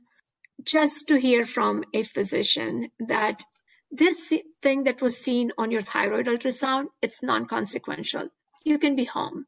just 0.64 1.08
to 1.08 1.16
hear 1.16 1.46
from 1.46 1.84
a 1.94 2.04
physician 2.04 2.90
that 3.00 3.44
this 3.92 4.34
thing 4.62 4.84
that 4.84 5.02
was 5.02 5.18
seen 5.18 5.52
on 5.58 5.72
your 5.72 5.82
thyroid 5.82 6.28
ultrasound, 6.28 6.88
it's 7.02 7.24
non-consequential. 7.24 8.30
You 8.64 8.78
can 8.78 8.96
be 8.96 9.06
home. 9.06 9.46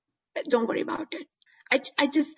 Don't 0.50 0.68
worry 0.68 0.82
about 0.82 1.14
it. 1.14 1.28
I, 1.72 1.82
I 1.98 2.08
just, 2.08 2.36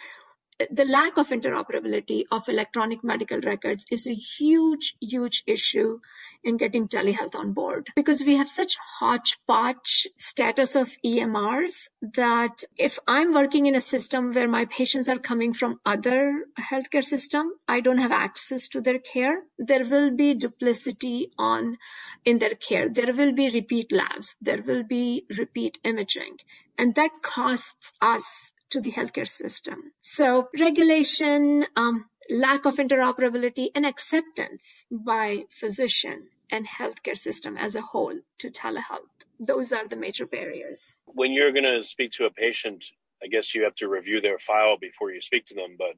the 0.69 0.85
lack 0.85 1.17
of 1.17 1.29
interoperability 1.29 2.23
of 2.31 2.47
electronic 2.47 3.03
medical 3.03 3.39
records 3.41 3.85
is 3.91 4.07
a 4.07 4.13
huge, 4.13 4.95
huge 5.01 5.43
issue 5.45 5.99
in 6.43 6.57
getting 6.57 6.87
telehealth 6.87 7.35
on 7.35 7.51
board 7.51 7.89
because 7.95 8.23
we 8.23 8.37
have 8.37 8.47
such 8.47 8.77
hodgepodge 8.77 10.07
status 10.17 10.75
of 10.75 10.87
EMRs 11.05 11.89
that 12.13 12.63
if 12.77 12.99
I'm 13.07 13.33
working 13.33 13.65
in 13.65 13.75
a 13.75 13.81
system 13.81 14.31
where 14.31 14.47
my 14.47 14.65
patients 14.65 15.09
are 15.09 15.19
coming 15.19 15.53
from 15.53 15.79
other 15.85 16.45
healthcare 16.57 17.03
system, 17.03 17.51
I 17.67 17.81
don't 17.81 17.97
have 17.97 18.11
access 18.13 18.69
to 18.69 18.81
their 18.81 18.99
care. 18.99 19.43
There 19.59 19.83
will 19.83 20.11
be 20.11 20.35
duplicity 20.35 21.31
on 21.37 21.77
in 22.23 22.37
their 22.37 22.55
care. 22.55 22.87
There 22.89 23.13
will 23.13 23.33
be 23.33 23.49
repeat 23.49 23.91
labs. 23.91 24.37
There 24.41 24.61
will 24.61 24.83
be 24.83 25.25
repeat 25.37 25.79
imaging 25.83 26.37
and 26.77 26.95
that 26.95 27.21
costs 27.21 27.93
us 28.01 28.53
to 28.75 28.81
the 28.81 28.91
healthcare 28.91 29.27
system. 29.27 29.91
So 30.01 30.49
regulation, 30.59 31.65
um, 31.77 32.05
lack 32.29 32.65
of 32.65 32.75
interoperability 32.75 33.69
and 33.73 33.85
acceptance 33.85 34.85
by 34.91 35.45
physician 35.49 36.27
and 36.51 36.67
healthcare 36.67 37.17
system 37.17 37.57
as 37.57 37.77
a 37.77 37.81
whole 37.81 38.19
to 38.39 38.49
telehealth. 38.49 39.15
Those 39.39 39.71
are 39.71 39.87
the 39.87 39.95
major 39.95 40.25
barriers. 40.25 40.97
When 41.05 41.31
you're 41.31 41.53
going 41.53 41.71
to 41.73 41.85
speak 41.85 42.11
to 42.17 42.25
a 42.25 42.31
patient, 42.31 42.85
I 43.23 43.27
guess 43.27 43.55
you 43.55 43.63
have 43.63 43.75
to 43.75 43.87
review 43.87 44.19
their 44.19 44.39
file 44.39 44.77
before 44.77 45.09
you 45.11 45.21
speak 45.21 45.45
to 45.45 45.55
them. 45.55 45.77
But 45.79 45.95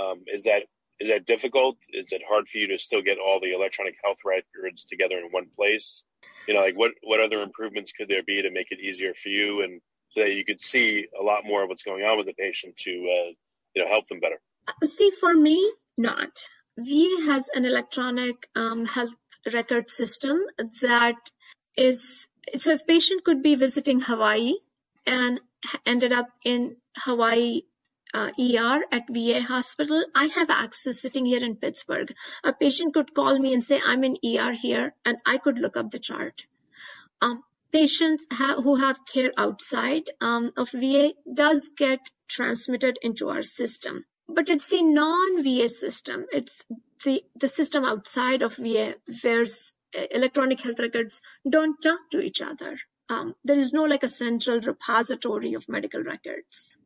um, 0.00 0.22
is 0.28 0.44
that 0.44 0.62
is 1.00 1.08
that 1.08 1.26
difficult? 1.26 1.78
Is 1.88 2.12
it 2.12 2.22
hard 2.28 2.46
for 2.48 2.58
you 2.58 2.68
to 2.68 2.78
still 2.78 3.02
get 3.02 3.18
all 3.18 3.40
the 3.40 3.52
electronic 3.52 3.96
health 4.04 4.18
records 4.24 4.84
together 4.84 5.18
in 5.18 5.32
one 5.32 5.48
place? 5.56 6.04
You 6.46 6.54
know, 6.54 6.60
like 6.60 6.76
what 6.76 6.92
what 7.02 7.20
other 7.20 7.42
improvements 7.42 7.92
could 7.92 8.08
there 8.08 8.22
be 8.22 8.42
to 8.42 8.50
make 8.52 8.70
it 8.70 8.80
easier 8.80 9.14
for 9.14 9.30
you 9.30 9.62
and 9.64 9.80
so 10.12 10.22
that 10.22 10.34
you 10.34 10.44
could 10.44 10.60
see 10.60 11.06
a 11.18 11.22
lot 11.22 11.44
more 11.44 11.62
of 11.62 11.68
what's 11.68 11.82
going 11.82 12.04
on 12.04 12.16
with 12.16 12.26
the 12.26 12.34
patient 12.34 12.76
to 12.78 12.90
uh, 12.90 13.30
you 13.74 13.82
know 13.82 13.88
help 13.88 14.08
them 14.08 14.20
better? 14.20 14.40
See, 14.84 15.10
for 15.10 15.34
me, 15.34 15.72
not 15.96 16.48
VA 16.78 17.26
has 17.26 17.48
an 17.54 17.64
electronic 17.64 18.48
um, 18.54 18.86
health 18.86 19.14
record 19.52 19.90
system 19.90 20.40
that 20.82 21.30
is 21.76 22.28
so 22.56 22.72
if 22.72 22.86
patient 22.86 23.24
could 23.24 23.42
be 23.42 23.54
visiting 23.54 24.00
Hawaii 24.00 24.54
and 25.06 25.40
ended 25.84 26.12
up 26.12 26.28
in 26.44 26.76
Hawaii 26.96 27.62
uh, 28.12 28.30
ER 28.38 28.82
at 28.90 29.08
VA 29.08 29.40
hospital, 29.42 30.04
I 30.14 30.24
have 30.26 30.50
access 30.50 31.00
sitting 31.00 31.26
here 31.26 31.44
in 31.44 31.56
Pittsburgh. 31.56 32.12
A 32.42 32.52
patient 32.52 32.94
could 32.94 33.14
call 33.14 33.38
me 33.38 33.54
and 33.54 33.64
say, 33.64 33.80
I'm 33.84 34.02
in 34.02 34.16
ER 34.24 34.52
here, 34.52 34.94
and 35.04 35.18
I 35.26 35.38
could 35.38 35.58
look 35.58 35.76
up 35.76 35.90
the 35.90 36.00
chart. 36.00 36.44
Um, 37.20 37.44
patients 37.72 38.26
ha- 38.32 38.60
who 38.60 38.76
have 38.76 39.04
care 39.06 39.32
outside 39.36 40.10
um, 40.20 40.52
of 40.56 40.70
VA 40.70 41.12
does 41.32 41.70
get 41.76 42.00
transmitted 42.28 42.98
into 43.02 43.28
our 43.28 43.42
system. 43.42 44.04
But 44.28 44.48
it's 44.48 44.68
the 44.68 44.82
non-VA 44.82 45.68
system. 45.68 46.26
It's 46.32 46.66
the, 47.04 47.22
the 47.36 47.48
system 47.48 47.84
outside 47.84 48.42
of 48.42 48.56
VA 48.56 48.94
where 49.22 49.46
electronic 50.10 50.60
health 50.60 50.78
records 50.78 51.22
don't 51.48 51.80
talk 51.80 52.10
to 52.12 52.20
each 52.20 52.40
other. 52.40 52.78
Um, 53.08 53.34
there 53.44 53.56
is 53.56 53.72
no 53.72 53.84
like 53.84 54.04
a 54.04 54.08
central 54.08 54.60
repository 54.60 55.54
of 55.54 55.68
medical 55.68 56.02
records. 56.02 56.76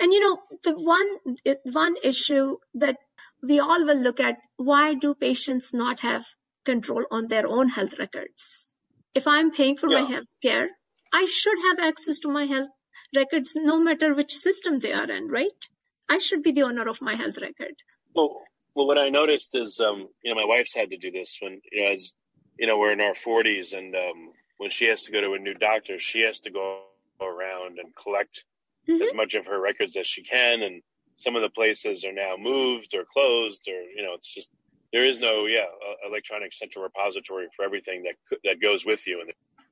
And 0.00 0.12
you 0.12 0.20
know, 0.20 0.42
the 0.62 0.72
one 0.72 1.36
one 1.64 1.96
issue 2.02 2.56
that 2.74 2.96
we 3.42 3.60
all 3.60 3.84
will 3.84 4.00
look 4.00 4.18
at: 4.18 4.38
why 4.56 4.94
do 4.94 5.14
patients 5.14 5.74
not 5.74 6.00
have 6.00 6.24
control 6.64 7.04
on 7.10 7.28
their 7.28 7.46
own 7.46 7.68
health 7.68 7.98
records? 7.98 8.74
If 9.18 9.26
I'm 9.26 9.50
paying 9.50 9.76
for 9.76 9.90
yeah. 9.90 10.00
my 10.00 10.10
health 10.12 10.32
care, 10.42 10.68
I 11.12 11.24
should 11.26 11.58
have 11.68 11.78
access 11.80 12.20
to 12.20 12.28
my 12.28 12.44
health 12.44 12.70
records, 13.14 13.56
no 13.56 13.80
matter 13.80 14.14
which 14.14 14.32
system 14.32 14.78
they 14.78 14.92
are 14.92 15.10
in, 15.10 15.28
right? 15.28 15.60
I 16.08 16.18
should 16.18 16.42
be 16.42 16.52
the 16.52 16.62
owner 16.62 16.86
of 16.88 17.02
my 17.02 17.14
health 17.14 17.38
record. 17.38 17.74
Well, 18.14 18.42
well, 18.74 18.86
what 18.86 18.98
I 18.98 19.08
noticed 19.08 19.56
is, 19.56 19.80
um, 19.80 20.08
you 20.22 20.32
know, 20.32 20.40
my 20.40 20.46
wife's 20.46 20.74
had 20.74 20.90
to 20.90 20.96
do 20.96 21.10
this 21.10 21.38
when, 21.42 21.60
you 21.72 21.84
know, 21.84 21.90
as 21.90 22.14
you 22.58 22.66
know, 22.66 22.78
we're 22.78 22.92
in 22.92 23.00
our 23.00 23.14
40s, 23.14 23.76
and 23.76 23.94
um, 23.94 24.32
when 24.58 24.70
she 24.70 24.86
has 24.86 25.04
to 25.04 25.12
go 25.12 25.20
to 25.20 25.32
a 25.34 25.38
new 25.38 25.54
doctor, 25.54 25.98
she 25.98 26.20
has 26.22 26.40
to 26.40 26.50
go 26.50 26.82
around 27.20 27.78
and 27.78 27.94
collect 27.94 28.44
mm-hmm. 28.88 29.02
as 29.02 29.14
much 29.14 29.34
of 29.34 29.46
her 29.46 29.60
records 29.60 29.96
as 29.96 30.06
she 30.06 30.22
can. 30.22 30.62
And 30.62 30.82
some 31.16 31.36
of 31.36 31.42
the 31.42 31.50
places 31.50 32.04
are 32.04 32.12
now 32.12 32.36
moved 32.38 32.94
or 32.94 33.04
closed, 33.04 33.68
or 33.68 33.80
you 33.96 34.02
know, 34.04 34.14
it's 34.14 34.32
just 34.32 34.50
there 34.92 35.04
is 35.04 35.20
no 35.20 35.46
yeah 35.46 35.60
uh, 35.60 36.08
electronic 36.08 36.52
central 36.52 36.84
repository 36.84 37.48
for 37.54 37.64
everything 37.64 38.04
that 38.04 38.38
that 38.44 38.60
goes 38.60 38.84
with 38.84 39.06
you. 39.06 39.22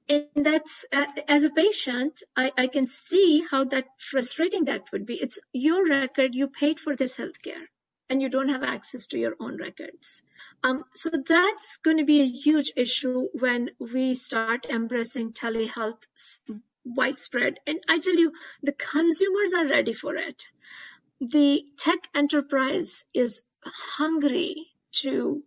And 0.09 0.27
that's 0.37 0.85
uh, 0.93 1.07
as 1.27 1.45
a 1.45 1.51
patient, 1.51 2.23
I, 2.37 2.53
I 2.57 2.67
can 2.69 2.87
see 2.87 3.45
how 3.51 3.65
that 3.65 3.87
frustrating 3.99 4.67
that 4.67 4.93
would 4.93 5.05
be. 5.05 5.15
It's 5.15 5.41
your 5.53 5.89
record. 5.89 6.35
You 6.35 6.49
paid 6.49 6.79
for 6.79 6.95
this 6.95 7.17
healthcare 7.17 7.67
and 8.09 8.23
you 8.23 8.29
don't 8.29 8.51
have 8.51 8.63
access 8.63 9.09
to 9.09 9.19
your 9.19 9.35
own 9.41 9.57
records. 9.57 10.23
Um, 10.63 10.85
so 10.95 11.11
that's 11.27 11.79
going 11.79 11.97
to 11.97 12.05
be 12.05 12.21
a 12.21 12.29
huge 12.29 12.73
issue 12.77 13.27
when 13.33 13.71
we 13.81 14.15
start 14.15 14.67
embracing 14.71 15.33
telehealth 15.33 16.03
widespread. 16.85 17.59
And 17.67 17.81
I 17.89 17.99
tell 17.99 18.15
you, 18.15 18.33
the 18.63 18.73
consumers 18.73 19.55
are 19.55 19.67
ready 19.67 19.93
for 19.93 20.15
it. 20.15 20.47
The 21.21 21.65
tech 21.79 21.99
enterprise 22.15 23.05
is 23.13 23.43
hungry 23.65 24.69
to 24.93 25.43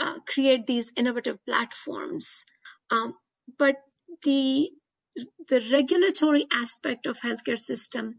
uh, 0.00 0.18
create 0.26 0.66
these 0.66 0.92
innovative 0.96 1.44
platforms. 1.46 2.44
Um, 2.90 3.14
but 3.58 3.76
the 4.24 4.70
the 5.48 5.60
regulatory 5.72 6.46
aspect 6.52 7.06
of 7.06 7.18
healthcare 7.20 7.58
system 7.60 8.16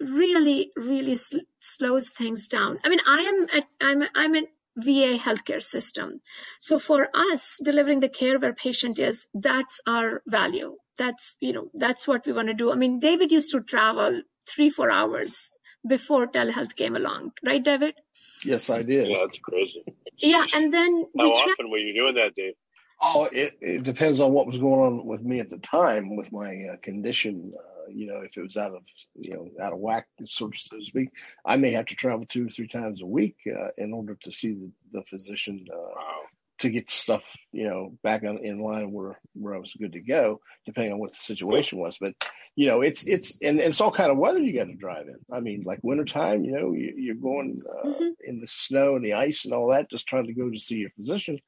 really, 0.00 0.72
really 0.76 1.16
sl- 1.16 1.46
slows 1.60 2.10
things 2.10 2.48
down. 2.48 2.78
I 2.84 2.88
mean, 2.90 3.00
I 3.06 3.20
am 3.22 3.46
at, 3.58 3.68
I'm, 3.80 4.02
I'm 4.14 4.34
in 4.36 4.46
VA 4.76 5.18
healthcare 5.18 5.62
system. 5.62 6.20
So 6.58 6.78
for 6.78 7.08
us, 7.14 7.58
delivering 7.62 8.00
the 8.00 8.08
care 8.08 8.38
where 8.38 8.54
patient 8.54 8.98
is, 8.98 9.28
that's 9.34 9.80
our 9.86 10.22
value. 10.26 10.76
That's, 10.98 11.36
you 11.40 11.52
know, 11.52 11.70
that's 11.74 12.08
what 12.08 12.26
we 12.26 12.32
want 12.32 12.48
to 12.48 12.54
do. 12.54 12.72
I 12.72 12.76
mean, 12.76 12.98
David 13.00 13.32
used 13.32 13.52
to 13.52 13.60
travel 13.62 14.22
three, 14.48 14.70
four 14.70 14.90
hours 14.90 15.52
before 15.86 16.26
telehealth 16.28 16.76
came 16.76 16.96
along, 16.96 17.32
right, 17.44 17.62
David? 17.62 17.94
Yes, 18.44 18.70
I 18.70 18.82
did. 18.82 19.08
Yeah, 19.08 19.18
that's 19.20 19.38
crazy. 19.38 19.84
Yeah, 20.18 20.46
and 20.54 20.72
then 20.72 21.06
how 21.18 21.32
tra- 21.32 21.52
often 21.52 21.70
were 21.70 21.78
you 21.78 21.94
doing 21.94 22.14
that, 22.14 22.34
Dave? 22.34 22.54
Oh, 23.02 23.28
it, 23.32 23.56
it, 23.62 23.82
depends 23.82 24.20
on 24.20 24.32
what 24.32 24.46
was 24.46 24.58
going 24.58 24.80
on 24.80 25.06
with 25.06 25.22
me 25.22 25.40
at 25.40 25.48
the 25.48 25.58
time 25.58 26.16
with 26.16 26.30
my 26.32 26.54
uh, 26.72 26.76
condition. 26.82 27.52
Uh, 27.56 27.90
you 27.90 28.06
know, 28.06 28.20
if 28.20 28.36
it 28.36 28.42
was 28.42 28.58
out 28.58 28.74
of, 28.74 28.82
you 29.14 29.34
know, 29.34 29.48
out 29.64 29.72
of 29.72 29.78
whack, 29.78 30.06
so, 30.26 30.50
so 30.54 30.76
to 30.76 30.84
speak, 30.84 31.08
I 31.44 31.56
may 31.56 31.72
have 31.72 31.86
to 31.86 31.96
travel 31.96 32.26
two 32.26 32.46
or 32.46 32.50
three 32.50 32.68
times 32.68 33.00
a 33.00 33.06
week 33.06 33.36
uh, 33.46 33.68
in 33.78 33.94
order 33.94 34.18
to 34.22 34.30
see 34.30 34.52
the, 34.52 34.70
the 34.92 35.02
physician 35.04 35.64
uh, 35.72 35.76
wow. 35.76 36.20
To 36.60 36.70
get 36.70 36.90
stuff, 36.90 37.24
you 37.52 37.66
know, 37.66 37.96
back 38.02 38.22
on, 38.22 38.44
in 38.44 38.60
line 38.60 38.92
where, 38.92 39.18
where 39.34 39.54
I 39.54 39.58
was 39.58 39.74
good 39.78 39.92
to 39.92 40.00
go, 40.00 40.40
depending 40.66 40.92
on 40.92 40.98
what 40.98 41.10
the 41.10 41.16
situation 41.16 41.78
was. 41.78 41.98
But, 41.98 42.14
you 42.54 42.68
know, 42.68 42.82
it's, 42.82 43.06
it's, 43.06 43.38
and, 43.42 43.58
and 43.58 43.68
it's 43.68 43.80
all 43.80 43.92
kind 43.92 44.10
of 44.10 44.18
weather 44.18 44.42
you 44.42 44.58
got 44.58 44.66
to 44.66 44.74
drive 44.74 45.08
in. 45.08 45.18
I 45.32 45.40
mean, 45.40 45.62
like 45.64 45.80
wintertime, 45.82 46.44
you 46.44 46.52
know, 46.52 46.72
you, 46.72 47.12
are 47.12 47.14
going 47.14 47.58
uh, 47.68 47.88
mm-hmm. 47.88 48.08
in 48.22 48.40
the 48.40 48.46
snow 48.46 48.96
and 48.96 49.04
the 49.04 49.14
ice 49.14 49.44
and 49.44 49.54
all 49.54 49.68
that, 49.68 49.90
just 49.90 50.06
trying 50.06 50.26
to 50.26 50.34
go 50.34 50.50
to 50.50 50.58
see 50.58 50.76
your 50.76 50.90
physician. 50.90 51.38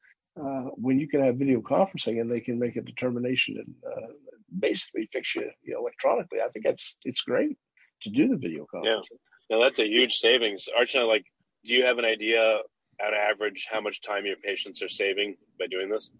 Uh, 0.40 0.70
when 0.76 0.98
you 0.98 1.06
can 1.06 1.22
have 1.22 1.36
video 1.36 1.60
conferencing 1.60 2.18
and 2.18 2.32
they 2.32 2.40
can 2.40 2.58
make 2.58 2.76
a 2.76 2.80
determination 2.80 3.58
and 3.58 3.74
uh, 3.86 4.06
basically 4.58 5.06
fix 5.12 5.34
you, 5.34 5.50
you 5.62 5.74
know, 5.74 5.80
electronically. 5.80 6.38
I 6.40 6.48
think 6.48 6.64
that's 6.64 6.96
it's 7.04 7.20
great 7.20 7.58
to 8.02 8.10
do 8.10 8.28
the 8.28 8.38
video 8.38 8.64
call. 8.64 8.82
Yeah, 8.82 9.00
now 9.50 9.62
that's 9.62 9.78
a 9.78 9.86
huge 9.86 10.14
savings. 10.14 10.68
Archana, 10.74 11.06
like, 11.06 11.26
do 11.66 11.74
you 11.74 11.84
have 11.84 11.98
an 11.98 12.06
idea 12.06 12.60
at 13.04 13.14
average 13.14 13.68
how 13.70 13.80
much 13.80 14.00
time 14.00 14.26
your 14.26 14.36
patients 14.36 14.82
are 14.82 14.88
saving 14.88 15.36
by 15.58 15.66
doing 15.66 15.88
this? 15.88 16.10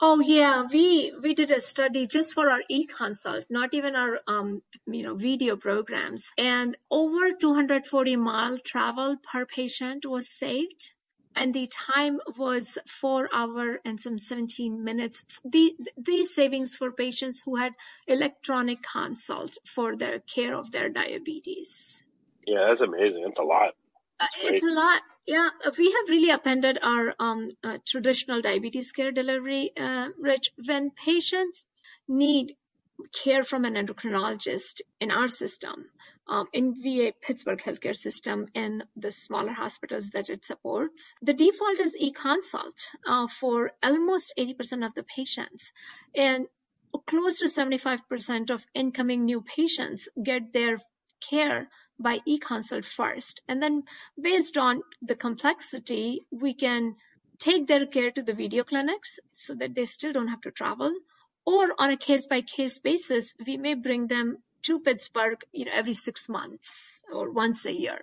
Oh 0.00 0.20
yeah, 0.20 0.64
we 0.72 1.12
we 1.22 1.34
did 1.34 1.50
a 1.50 1.60
study 1.60 2.06
just 2.06 2.34
for 2.34 2.50
our 2.50 2.62
e-consult, 2.68 3.46
not 3.50 3.74
even 3.74 3.96
our 3.96 4.20
um 4.26 4.62
you 4.86 5.02
know 5.02 5.14
video 5.14 5.56
programs, 5.56 6.32
and 6.38 6.76
over 6.90 7.32
240 7.32 8.16
mile 8.16 8.58
travel 8.58 9.16
per 9.16 9.46
patient 9.46 10.06
was 10.06 10.30
saved 10.30 10.92
and 11.36 11.52
the 11.52 11.66
time 11.66 12.18
was 12.38 12.78
four 12.86 13.28
hour 13.32 13.78
and 13.84 14.00
some 14.00 14.18
17 14.18 14.82
minutes. 14.82 15.26
The, 15.44 15.76
these 15.98 16.34
savings 16.34 16.74
for 16.74 16.90
patients 16.90 17.42
who 17.44 17.56
had 17.56 17.74
electronic 18.06 18.82
consult 18.82 19.58
for 19.66 19.96
their 19.96 20.18
care 20.20 20.56
of 20.56 20.72
their 20.72 20.88
diabetes. 20.88 22.02
Yeah, 22.46 22.66
that's 22.68 22.80
amazing. 22.80 23.24
It's 23.28 23.38
a 23.38 23.44
lot. 23.44 23.74
Uh, 24.18 24.26
it's 24.44 24.64
a 24.64 24.70
lot. 24.70 25.02
Yeah, 25.26 25.50
we 25.76 25.90
have 25.92 26.08
really 26.08 26.30
appended 26.30 26.78
our 26.82 27.14
um, 27.18 27.50
uh, 27.64 27.78
traditional 27.84 28.40
diabetes 28.42 28.92
care 28.92 29.10
delivery, 29.12 29.72
uh, 29.76 30.10
Rich. 30.18 30.52
When 30.64 30.90
patients 30.90 31.66
need 32.08 32.56
care 33.12 33.42
from 33.42 33.64
an 33.64 33.74
endocrinologist 33.74 34.82
in 35.00 35.10
our 35.10 35.28
system, 35.28 35.90
um, 36.28 36.48
in 36.52 36.74
VA 36.74 37.12
Pittsburgh 37.20 37.58
healthcare 37.60 37.96
system 37.96 38.48
and 38.54 38.84
the 38.96 39.10
smaller 39.10 39.52
hospitals 39.52 40.10
that 40.10 40.30
it 40.30 40.44
supports. 40.44 41.14
The 41.22 41.34
default 41.34 41.78
is 41.80 41.96
e-consult 41.96 42.78
uh, 43.06 43.26
for 43.28 43.72
almost 43.82 44.32
80% 44.38 44.86
of 44.86 44.94
the 44.94 45.02
patients. 45.02 45.72
And 46.14 46.46
close 47.06 47.40
to 47.40 47.46
75% 47.46 48.50
of 48.50 48.66
incoming 48.74 49.24
new 49.24 49.42
patients 49.42 50.08
get 50.22 50.52
their 50.52 50.78
care 51.20 51.68
by 51.98 52.20
e-consult 52.24 52.84
first. 52.84 53.42
And 53.48 53.62
then 53.62 53.84
based 54.20 54.56
on 54.56 54.82
the 55.02 55.16
complexity, 55.16 56.26
we 56.30 56.54
can 56.54 56.96
take 57.38 57.66
their 57.66 57.86
care 57.86 58.10
to 58.10 58.22
the 58.22 58.34
video 58.34 58.64
clinics 58.64 59.20
so 59.32 59.54
that 59.54 59.74
they 59.74 59.86
still 59.86 60.12
don't 60.12 60.28
have 60.28 60.40
to 60.42 60.50
travel. 60.50 60.92
Or 61.44 61.74
on 61.78 61.90
a 61.90 61.96
case 61.96 62.26
by 62.26 62.40
case 62.40 62.80
basis, 62.80 63.34
we 63.46 63.56
may 63.56 63.74
bring 63.74 64.08
them 64.08 64.38
to 64.62 64.80
Pittsburgh, 64.80 65.38
you 65.52 65.64
know, 65.66 65.72
every 65.74 65.94
six 65.94 66.28
months 66.28 67.04
or 67.12 67.30
once 67.30 67.66
a 67.66 67.72
year, 67.72 68.00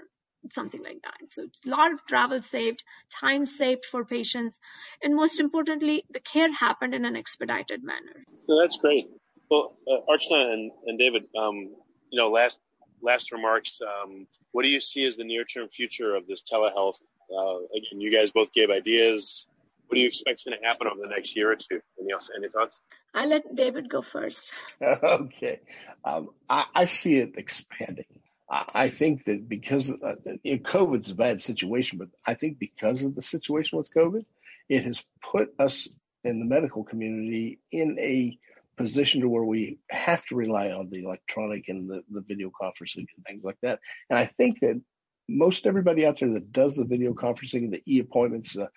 something 0.50 0.82
like 0.82 1.02
that. 1.04 1.32
So 1.32 1.44
it's 1.44 1.66
a 1.66 1.70
lot 1.70 1.92
of 1.92 2.06
travel 2.06 2.42
saved, 2.42 2.84
time 3.10 3.46
saved 3.46 3.84
for 3.86 4.06
patients, 4.06 4.62
and 5.02 5.14
most 5.16 5.42
importantly, 5.42 6.06
the 6.10 6.22
care 6.22 6.52
happened 6.52 6.96
in 6.96 7.04
an 7.04 7.18
expedited 7.18 7.84
manner. 7.84 8.24
So 8.46 8.58
that's 8.62 8.78
great. 8.78 9.10
Well, 9.52 9.76
uh, 9.92 9.98
Archana 10.10 10.54
and, 10.54 10.72
and 10.86 10.98
David, 10.98 11.24
um, 11.38 11.56
you 11.56 12.20
know, 12.20 12.30
last 12.30 12.62
last 13.04 13.32
remarks. 13.32 13.80
Um, 13.82 14.28
what 14.52 14.64
do 14.64 14.70
you 14.70 14.80
see 14.80 15.06
as 15.06 15.18
the 15.18 15.24
near 15.24 15.44
term 15.44 15.70
future 15.70 16.16
of 16.16 16.26
this 16.26 16.44
telehealth? 16.44 16.96
Uh, 17.36 17.58
again, 17.76 18.00
you 18.00 18.16
guys 18.16 18.32
both 18.32 18.54
gave 18.54 18.70
ideas. 18.70 19.48
What 19.88 19.96
do 19.98 20.02
you 20.02 20.08
expect 20.08 20.40
is 20.40 20.44
going 20.46 20.60
to 20.60 20.66
happen 20.66 20.88
over 20.88 21.02
the 21.02 21.10
next 21.10 21.36
year 21.36 21.52
or 21.52 21.56
two? 21.56 21.82
Any, 22.00 22.14
any 22.36 22.50
thoughts? 22.50 22.80
I'll 23.14 23.28
let 23.28 23.54
David 23.54 23.90
go 23.90 24.02
first. 24.02 24.54
okay. 24.82 25.60
Um, 26.04 26.30
I, 26.50 26.66
I, 26.74 26.86
see 26.86 27.18
it 27.18 27.34
expanding. 27.38 28.06
I, 28.50 28.66
I 28.74 28.90
think 28.90 29.26
that 29.26 29.48
because 29.48 29.94
uh, 29.94 30.16
you 30.42 30.56
know, 30.56 30.64
COVID's 30.64 31.12
a 31.12 31.16
bad 31.16 31.42
situation, 31.42 32.00
but 32.00 32.10
I 32.26 32.34
think 32.34 32.58
because 32.58 33.04
of 33.04 33.14
the 33.14 33.22
situation 33.22 33.78
with 33.78 33.94
COVID, 33.94 34.26
it 34.70 34.84
has 34.86 35.06
put 35.22 35.54
us 35.60 35.90
in 36.24 36.40
the 36.40 36.46
medical 36.46 36.84
community 36.84 37.60
in 37.72 37.98
a 38.00 38.38
position 38.78 39.22
to 39.22 39.30
where 39.30 39.44
we 39.44 39.80
have 39.90 40.26
to 40.26 40.36
rely 40.36 40.72
on 40.72 40.90
the 40.90 41.04
electronic 41.04 41.70
and 41.70 41.90
the, 41.90 42.04
the 42.10 42.22
video 42.22 42.50
conferencing 42.50 43.06
and 43.16 43.26
things 43.28 43.44
like 43.44 43.58
that. 43.62 43.80
And 44.10 44.18
I 44.18 44.26
think 44.26 44.60
that 44.62 44.82
most 45.30 45.66
everybody 45.66 46.06
out 46.06 46.20
there 46.20 46.34
that 46.34 46.52
does 46.52 46.76
the 46.76 46.86
video 46.86 47.14
conferencing, 47.14 47.72
the 47.72 47.82
e 47.86 48.00
appointments, 48.00 48.58
uh, 48.58 48.68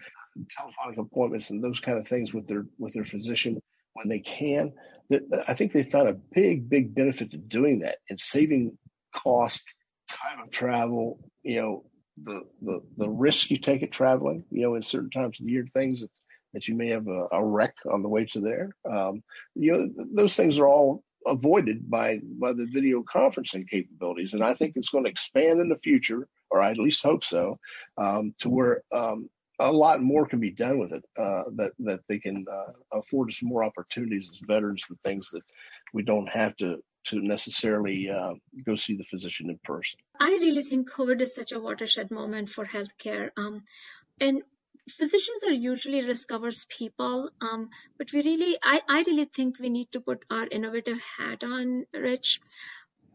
telephonic 0.51 0.99
appointments, 0.99 1.51
and 1.51 1.63
those 1.63 1.81
kind 1.81 1.99
of 1.99 2.07
things 2.07 2.33
with 2.33 2.47
their 2.47 2.67
with 2.79 2.93
their 2.93 3.05
physician 3.05 3.61
when 3.95 4.09
they 4.09 4.21
can, 4.21 4.73
that 5.09 5.23
I 5.49 5.55
think 5.55 5.73
they 5.73 5.83
found 5.83 6.09
a 6.09 6.17
big, 6.35 6.69
big 6.69 6.95
benefit 6.95 7.31
to 7.31 7.39
doing 7.39 7.81
that 7.81 7.99
and 8.11 8.21
saving 8.21 8.77
cost, 9.15 9.65
time 10.09 10.45
of 10.45 10.51
travel, 10.51 11.19
you 11.43 11.57
know, 11.57 11.85
the 12.19 12.43
the 12.63 12.81
the 12.97 13.09
risk 13.09 13.51
you 13.51 13.59
take 13.59 13.83
at 13.83 13.93
traveling, 13.93 14.45
you 14.51 14.63
know, 14.63 14.75
in 14.75 14.83
certain 14.83 15.11
times 15.11 15.41
of 15.41 15.47
the 15.47 15.53
year, 15.53 15.67
things 15.67 16.05
that, 16.57 16.69
you 16.69 16.75
may 16.75 16.89
have 16.89 17.07
a, 17.07 17.27
a 17.33 17.45
wreck 17.45 17.75
on 17.91 18.03
the 18.03 18.09
way 18.09 18.25
to 18.25 18.41
there. 18.41 18.71
Um, 18.91 19.23
you 19.55 19.73
know, 19.73 19.79
th- 19.79 20.09
those 20.13 20.35
things 20.35 20.59
are 20.59 20.67
all 20.67 21.05
avoided 21.27 21.91
by 21.91 22.21
by 22.23 22.53
the 22.53 22.67
video 22.67 23.03
conferencing 23.03 23.69
capabilities, 23.69 24.33
and 24.33 24.43
I 24.43 24.55
think 24.55 24.75
it's 24.77 24.89
going 24.89 25.05
to 25.05 25.11
expand 25.11 25.61
in 25.61 25.69
the 25.69 25.79
future, 25.79 26.27
or 26.51 26.61
I 26.63 26.71
at 26.71 26.79
least 26.79 27.05
hope 27.05 27.25
so, 27.25 27.59
um, 27.99 28.35
to 28.39 28.49
where 28.49 28.83
um, 28.93 29.29
a 29.59 29.73
lot 29.73 30.03
more 30.03 30.27
can 30.27 30.41
be 30.41 30.51
done 30.51 30.79
with 30.79 30.93
it. 30.93 31.05
Uh, 31.19 31.45
that 31.57 31.73
that 31.81 32.01
they 32.09 32.19
can 32.19 32.47
uh, 32.51 32.73
afford 32.93 33.29
us 33.29 33.43
more 33.43 33.65
opportunities 33.65 34.29
as 34.31 34.41
veterans 34.41 34.83
for 34.83 34.95
things 35.05 35.31
that 35.31 35.43
we 35.93 36.03
don't 36.03 36.29
have 36.29 36.57
to 36.57 36.83
to 37.07 37.21
necessarily 37.21 38.11
uh, 38.11 38.35
go 38.65 38.75
see 38.75 38.97
the 38.97 39.05
physician 39.05 39.51
in 39.51 39.59
person. 39.65 39.99
I 40.21 40.31
really 40.31 40.63
think 40.63 40.91
COVID 40.91 41.21
is 41.21 41.35
such 41.35 41.53
a 41.53 41.61
watershed 41.61 42.11
moment 42.11 42.49
for 42.49 42.65
healthcare. 42.65 43.31
Um, 43.37 43.63
and 44.21 44.43
physicians 44.89 45.45
are 45.45 45.53
usually 45.53 46.05
risk 46.05 46.31
averse 46.31 46.67
people, 46.69 47.31
um, 47.41 47.71
but 47.99 48.13
we 48.13 48.23
really, 48.23 48.57
I, 48.63 48.81
I 48.89 49.03
really 49.07 49.25
think 49.25 49.59
we 49.59 49.71
need 49.71 49.91
to 49.93 50.01
put 50.01 50.25
our 50.31 50.47
innovative 50.47 50.99
hat 51.19 51.45
on, 51.45 51.87
Rich. 51.93 52.41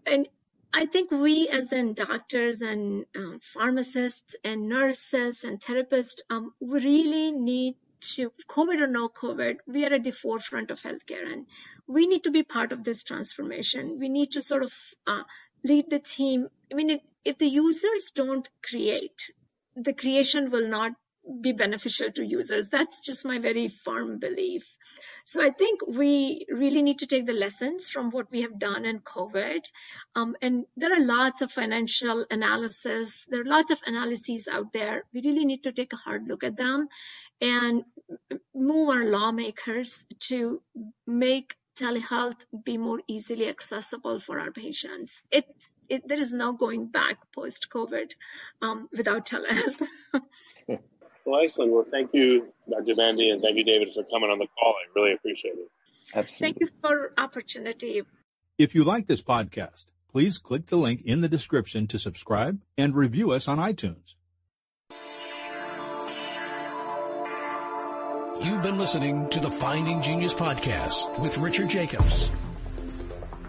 And 0.05 0.27
I 0.73 0.85
think 0.85 1.11
we, 1.11 1.49
as 1.49 1.71
in 1.73 1.93
doctors 1.93 2.61
and 2.61 3.05
um, 3.15 3.39
pharmacists 3.41 4.35
and 4.43 4.69
nurses 4.69 5.43
and 5.43 5.59
therapists, 5.59 6.21
um, 6.29 6.53
we 6.59 6.79
really 6.79 7.31
need 7.31 7.75
to 8.15 8.31
COVID 8.47 8.81
or 8.81 8.87
no 8.87 9.09
COVID, 9.09 9.57
we 9.67 9.85
are 9.85 9.93
at 9.93 10.03
the 10.03 10.11
forefront 10.11 10.71
of 10.71 10.81
healthcare 10.81 11.31
and 11.31 11.45
we 11.87 12.07
need 12.07 12.23
to 12.23 12.31
be 12.31 12.43
part 12.43 12.71
of 12.71 12.83
this 12.83 13.03
transformation. 13.03 13.97
We 13.99 14.09
need 14.09 14.31
to 14.31 14.41
sort 14.41 14.63
of 14.63 14.73
uh, 15.05 15.23
lead 15.63 15.89
the 15.89 15.99
team. 15.99 16.47
I 16.71 16.75
mean, 16.75 16.89
if, 16.89 17.01
if 17.23 17.37
the 17.37 17.47
users 17.47 18.11
don't 18.15 18.47
create, 18.63 19.31
the 19.75 19.93
creation 19.93 20.49
will 20.49 20.67
not 20.67 20.93
be 21.41 21.51
beneficial 21.51 22.11
to 22.11 22.25
users. 22.25 22.69
That's 22.69 22.99
just 22.99 23.25
my 23.25 23.39
very 23.39 23.67
firm 23.67 24.19
belief. 24.19 24.65
So 25.23 25.41
I 25.43 25.51
think 25.51 25.81
we 25.87 26.45
really 26.49 26.81
need 26.81 26.99
to 26.99 27.05
take 27.05 27.25
the 27.25 27.33
lessons 27.33 27.89
from 27.89 28.09
what 28.09 28.31
we 28.31 28.41
have 28.41 28.57
done 28.57 28.85
in 28.85 28.99
COVID. 28.99 29.63
Um, 30.15 30.35
and 30.41 30.65
there 30.77 30.93
are 30.93 31.05
lots 31.05 31.41
of 31.41 31.51
financial 31.51 32.25
analysis. 32.29 33.27
There 33.29 33.41
are 33.41 33.45
lots 33.45 33.69
of 33.69 33.81
analyses 33.85 34.47
out 34.47 34.73
there. 34.73 35.03
We 35.13 35.21
really 35.21 35.45
need 35.45 35.63
to 35.63 35.71
take 35.71 35.93
a 35.93 35.97
hard 35.97 36.27
look 36.27 36.43
at 36.43 36.57
them 36.57 36.87
and 37.39 37.83
move 38.53 38.89
our 38.89 39.05
lawmakers 39.05 40.05
to 40.27 40.61
make 41.05 41.55
telehealth 41.77 42.45
be 42.65 42.77
more 42.77 42.99
easily 43.07 43.47
accessible 43.47 44.19
for 44.19 44.39
our 44.39 44.51
patients. 44.51 45.23
It, 45.31 45.45
it 45.89 46.07
there 46.07 46.19
is 46.19 46.33
no 46.33 46.53
going 46.53 46.87
back 46.87 47.17
post 47.33 47.67
COVID 47.73 48.11
um, 48.61 48.89
without 48.91 49.25
telehealth. 49.27 49.87
well, 51.25 51.41
excellent. 51.43 51.71
Well, 51.71 51.83
thank 51.83 52.11
you, 52.13 52.47
Dr. 52.69 52.95
Bandi, 52.95 53.29
and 53.29 53.41
thank 53.41 53.57
you, 53.57 53.63
David, 53.63 53.93
for 53.93 54.03
coming 54.03 54.29
on 54.29 54.39
the 54.39 54.47
call. 54.59 54.73
I 54.73 54.99
really 54.99 55.13
appreciate 55.13 55.55
it. 55.55 55.69
Absolutely. 56.13 56.53
Thank 56.53 56.61
you 56.61 56.77
for 56.81 57.13
opportunity. 57.17 58.01
If 58.57 58.75
you 58.75 58.83
like 58.83 59.07
this 59.07 59.23
podcast, 59.23 59.85
please 60.11 60.37
click 60.37 60.67
the 60.67 60.75
link 60.75 61.01
in 61.05 61.21
the 61.21 61.29
description 61.29 61.87
to 61.87 61.99
subscribe 61.99 62.61
and 62.77 62.95
review 62.95 63.31
us 63.31 63.47
on 63.47 63.57
iTunes. 63.57 64.15
You've 68.43 68.63
been 68.63 68.79
listening 68.79 69.29
to 69.29 69.39
the 69.39 69.51
Finding 69.51 70.01
Genius 70.01 70.33
podcast 70.33 71.19
with 71.19 71.37
Richard 71.37 71.69
Jacobs. 71.69 72.29